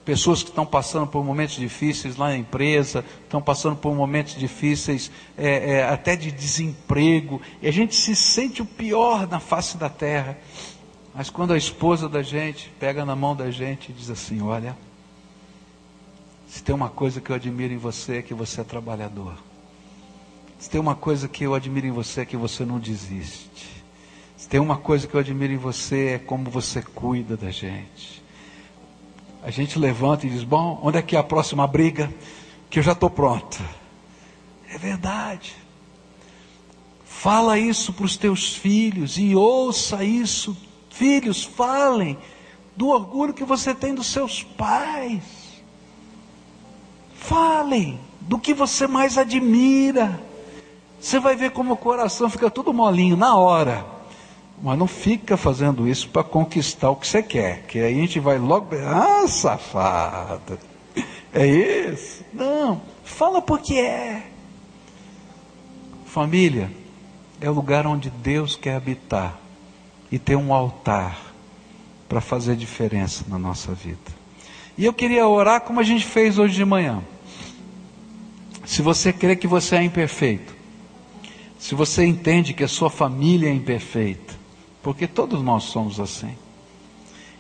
[0.06, 5.10] pessoas que estão passando por momentos difíceis lá na empresa, estão passando por momentos difíceis
[5.36, 9.90] é, é, até de desemprego, e a gente se sente o pior na face da
[9.90, 10.38] terra.
[11.14, 14.76] Mas quando a esposa da gente pega na mão da gente e diz assim: Olha,
[16.46, 19.34] se tem uma coisa que eu admiro em você é que você é trabalhador.
[20.58, 23.82] Se tem uma coisa que eu admiro em você é que você não desiste.
[24.36, 28.22] Se tem uma coisa que eu admiro em você é como você cuida da gente
[29.42, 32.12] a gente levanta e diz: Bom, onde é que é a próxima briga?
[32.70, 33.60] Que eu já estou pronto.
[34.68, 35.54] É verdade.
[37.04, 40.56] Fala isso para os teus filhos e ouça isso.
[40.93, 42.18] Filhos, falem
[42.76, 45.22] do orgulho que você tem dos seus pais.
[47.14, 50.20] Falem do que você mais admira.
[51.01, 53.86] Você vai ver como o coração fica tudo molinho na hora.
[54.62, 58.20] Mas não fica fazendo isso para conquistar o que você quer, que aí a gente
[58.20, 60.57] vai logo, ah, safado,
[61.34, 62.22] é isso?
[62.32, 64.24] Não, fala porque é.
[66.07, 66.70] Família
[67.40, 69.41] é o lugar onde Deus quer habitar
[70.12, 71.32] e ter um altar
[72.06, 74.12] para fazer diferença na nossa vida.
[74.76, 77.02] E eu queria orar como a gente fez hoje de manhã.
[78.66, 80.54] Se você crê que você é imperfeito,
[81.58, 84.34] se você entende que a sua família é imperfeita,
[84.82, 86.36] porque todos nós somos assim.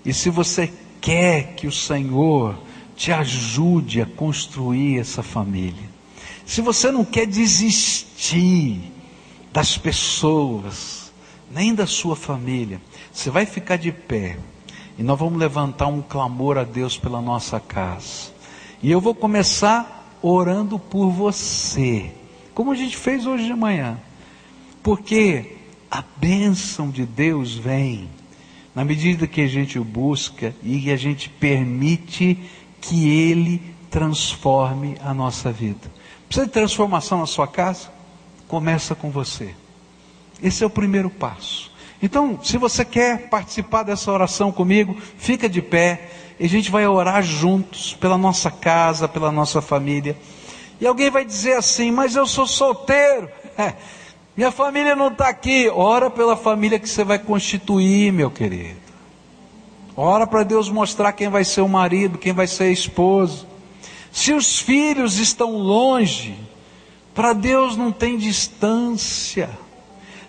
[0.04, 2.58] E se você quer que o Senhor
[2.96, 5.90] te ajude a construir essa família,
[6.46, 8.80] se você não quer desistir
[9.52, 11.01] das pessoas,
[11.52, 12.80] nem da sua família,
[13.12, 14.38] você vai ficar de pé
[14.98, 18.32] e nós vamos levantar um clamor a Deus pela nossa casa.
[18.82, 22.10] E eu vou começar orando por você,
[22.54, 23.98] como a gente fez hoje de manhã,
[24.82, 25.56] porque
[25.90, 28.08] a bênção de Deus vem
[28.74, 32.38] na medida que a gente o busca e a gente permite
[32.80, 35.92] que Ele transforme a nossa vida.
[36.26, 37.90] Precisa de transformação na sua casa?
[38.48, 39.54] Começa com você.
[40.42, 41.70] Esse é o primeiro passo.
[42.02, 46.86] Então, se você quer participar dessa oração comigo, fica de pé e a gente vai
[46.86, 50.16] orar juntos pela nossa casa, pela nossa família.
[50.80, 53.28] E alguém vai dizer assim: Mas eu sou solteiro.
[54.36, 55.68] Minha família não está aqui.
[55.68, 58.80] Ora pela família que você vai constituir, meu querido.
[59.96, 63.46] Ora para Deus mostrar quem vai ser o marido, quem vai ser a esposa.
[64.10, 66.34] Se os filhos estão longe,
[67.14, 69.50] para Deus não tem distância.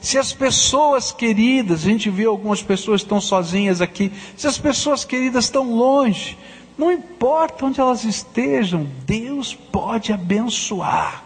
[0.03, 5.05] Se as pessoas queridas, a gente viu algumas pessoas estão sozinhas aqui, se as pessoas
[5.05, 6.37] queridas estão longe,
[6.77, 11.23] não importa onde elas estejam, Deus pode abençoar.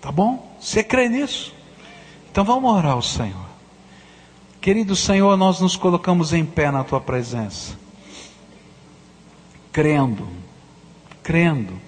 [0.00, 0.54] Tá bom?
[0.60, 1.54] Você crê nisso?
[2.30, 3.46] Então vamos orar ao Senhor.
[4.60, 7.78] Querido Senhor, nós nos colocamos em pé na tua presença,
[9.72, 10.42] crendo
[11.22, 11.80] crendo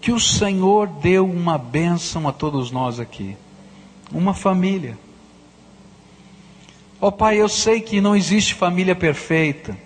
[0.00, 3.36] que o Senhor deu uma bênção a todos nós aqui,
[4.14, 4.96] uma família.
[7.00, 9.76] Ó oh, Pai, eu sei que não existe família perfeita,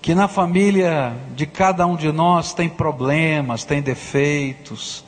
[0.00, 5.04] que na família de cada um de nós tem problemas, tem defeitos,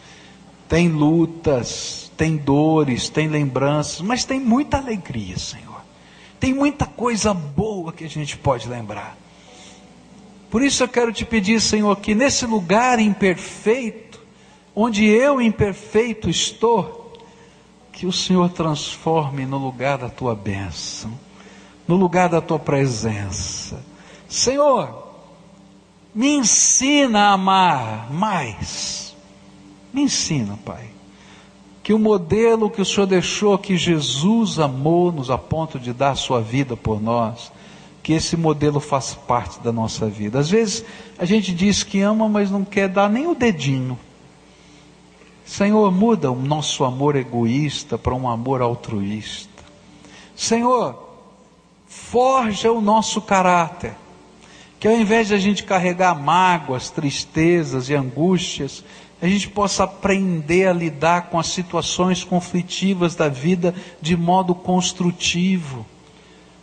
[0.69, 5.81] tem lutas, tem dores, tem lembranças, mas tem muita alegria, Senhor.
[6.39, 9.17] Tem muita coisa boa que a gente pode lembrar.
[10.51, 14.21] Por isso eu quero te pedir, Senhor, que nesse lugar imperfeito,
[14.75, 17.02] onde eu imperfeito estou,
[17.93, 21.13] que o Senhor transforme no lugar da tua bênção,
[21.87, 23.85] no lugar da tua presença.
[24.27, 25.09] Senhor,
[26.15, 29.15] me ensina a amar mais.
[29.93, 30.91] Me ensina, Pai.
[31.83, 36.41] Que o modelo que o Senhor deixou, que Jesus amou-nos a ponto de dar sua
[36.41, 37.53] vida por nós,
[38.03, 40.39] que esse modelo faça parte da nossa vida.
[40.39, 40.85] Às vezes
[41.19, 43.99] a gente diz que ama, mas não quer dar nem o dedinho.
[45.45, 49.63] Senhor, muda o nosso amor egoísta para um amor altruísta.
[50.37, 50.99] Senhor,
[51.87, 53.95] forja o nosso caráter.
[54.79, 58.83] Que ao invés de a gente carregar mágoas, tristezas e angústias,
[59.21, 65.87] a gente possa aprender a lidar com as situações conflitivas da vida de modo construtivo.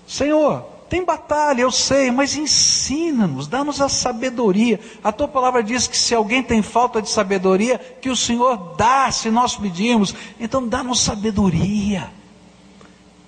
[0.05, 4.79] Senhor, tem batalha, eu sei, mas ensina-nos, dá-nos a sabedoria.
[5.03, 9.11] A tua palavra diz que se alguém tem falta de sabedoria, que o Senhor dá
[9.11, 10.15] se nós pedirmos.
[10.39, 12.09] Então dá-nos sabedoria,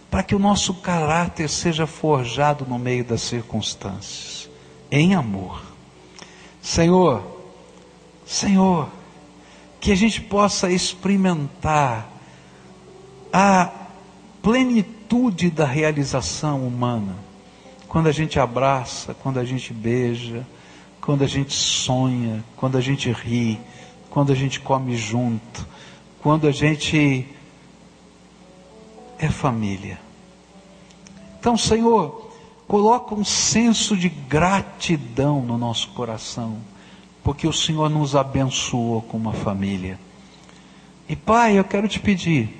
[0.10, 4.50] para que o nosso caráter seja forjado no meio das circunstâncias,
[4.90, 5.62] em amor.
[6.64, 7.24] Senhor,
[8.26, 8.90] Senhor,
[9.80, 12.10] que a gente possa experimentar
[13.32, 13.70] a
[14.42, 17.31] plenitude da realização humana
[17.92, 20.48] quando a gente abraça, quando a gente beija,
[21.02, 23.60] quando a gente sonha, quando a gente ri,
[24.10, 25.68] quando a gente come junto,
[26.22, 27.28] quando a gente
[29.20, 30.00] é família.
[31.38, 32.32] Então, Senhor,
[32.66, 36.60] coloca um senso de gratidão no nosso coração,
[37.22, 40.00] porque o Senhor nos abençoou com uma família.
[41.10, 42.58] E Pai, eu quero te pedir,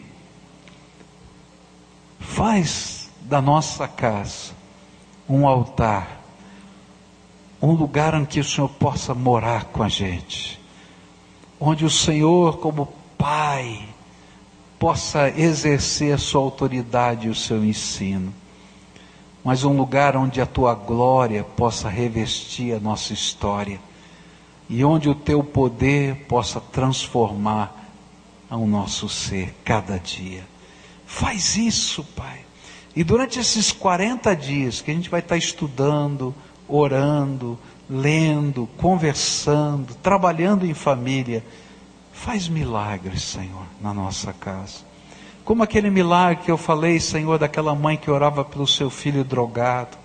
[2.20, 4.60] faz da nossa casa
[5.28, 6.22] um altar,
[7.62, 10.60] um lugar em que o Senhor possa morar com a gente,
[11.60, 13.88] onde o Senhor, como Pai,
[14.80, 18.34] possa exercer a sua autoridade e o seu ensino,
[19.44, 23.80] mas um lugar onde a tua glória possa revestir a nossa história
[24.68, 27.92] e onde o teu poder possa transformar
[28.50, 30.46] o nosso ser cada dia.
[31.06, 32.40] Faz isso, Pai.
[32.96, 36.36] E durante esses 40 dias que a gente vai estar estudando,
[36.68, 37.58] orando,
[37.90, 41.44] lendo, conversando, trabalhando em família,
[42.12, 44.92] faz milagres, Senhor, na nossa casa.
[45.44, 49.98] Como aquele milagre que eu falei, Senhor, daquela mãe que orava pelo seu filho drogado.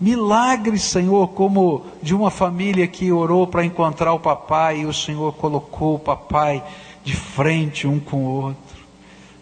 [0.00, 5.32] Milagres, Senhor, como de uma família que orou para encontrar o papai e o Senhor
[5.34, 6.62] colocou o papai
[7.04, 8.82] de frente um com o outro.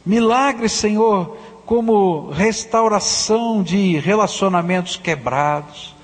[0.05, 1.37] Milagres, Senhor,
[1.71, 5.95] como restauração de relacionamentos quebrados.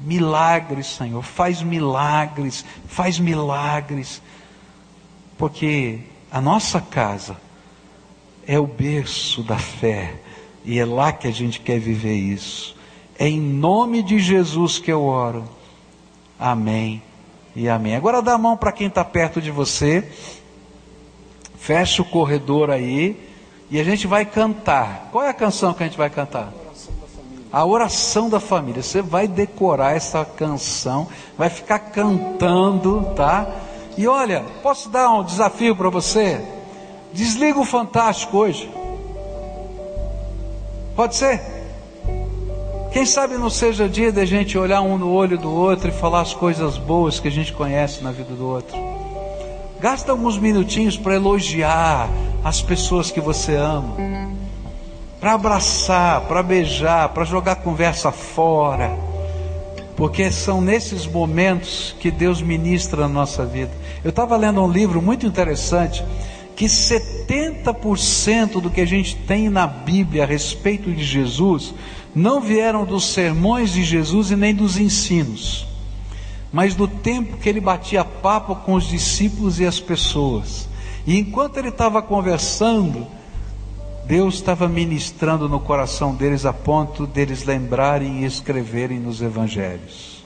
[0.00, 4.20] Milagres, Senhor, faz milagres, faz milagres,
[5.38, 7.36] porque a nossa casa
[8.48, 10.16] é o berço da fé
[10.64, 12.74] e é lá que a gente quer viver isso.
[13.16, 15.44] É em nome de Jesus que eu oro.
[16.36, 17.00] Amém
[17.54, 17.94] e amém.
[17.94, 20.02] Agora dá a mão para quem está perto de você.
[21.58, 23.30] Fecha o corredor aí.
[23.72, 25.08] E a gente vai cantar.
[25.10, 26.52] Qual é a canção que a gente vai cantar?
[27.50, 28.82] A oração da família.
[28.82, 31.08] Você vai decorar essa canção,
[31.38, 33.48] vai ficar cantando, tá?
[33.96, 36.38] E olha, posso dar um desafio para você?
[37.14, 38.70] Desliga o fantástico hoje.
[40.94, 41.40] Pode ser?
[42.92, 46.20] Quem sabe não seja dia da gente olhar um no olho do outro e falar
[46.20, 48.76] as coisas boas que a gente conhece na vida do outro.
[49.82, 52.08] Gasta alguns minutinhos para elogiar
[52.44, 53.96] as pessoas que você ama,
[55.18, 58.96] para abraçar, para beijar, para jogar conversa fora,
[59.96, 63.72] porque são nesses momentos que Deus ministra na nossa vida.
[64.04, 66.04] Eu estava lendo um livro muito interessante
[66.54, 71.74] que 70% do que a gente tem na Bíblia a respeito de Jesus
[72.14, 75.71] não vieram dos sermões de Jesus e nem dos ensinos
[76.52, 80.68] mas do tempo que ele batia papo com os discípulos e as pessoas.
[81.06, 83.06] E enquanto ele estava conversando,
[84.04, 90.22] Deus estava ministrando no coração deles a ponto deles lembrarem e escreverem nos evangelhos.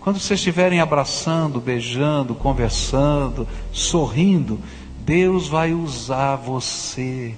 [0.00, 4.58] Quando vocês estiverem abraçando, beijando, conversando, sorrindo,
[4.98, 7.34] Deus vai usar você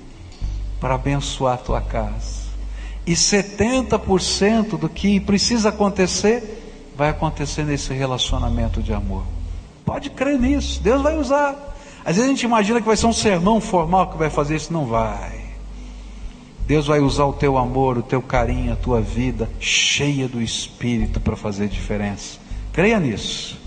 [0.80, 2.46] para abençoar a tua casa.
[3.06, 6.65] E 70% do que precisa acontecer
[6.96, 9.24] vai acontecer nesse relacionamento de amor.
[9.84, 11.54] Pode crer nisso, Deus vai usar.
[12.04, 14.72] Às vezes a gente imagina que vai ser um sermão formal que vai fazer isso,
[14.72, 15.44] não vai.
[16.66, 21.20] Deus vai usar o teu amor, o teu carinho, a tua vida cheia do Espírito
[21.20, 22.38] para fazer diferença.
[22.72, 23.65] Creia nisso.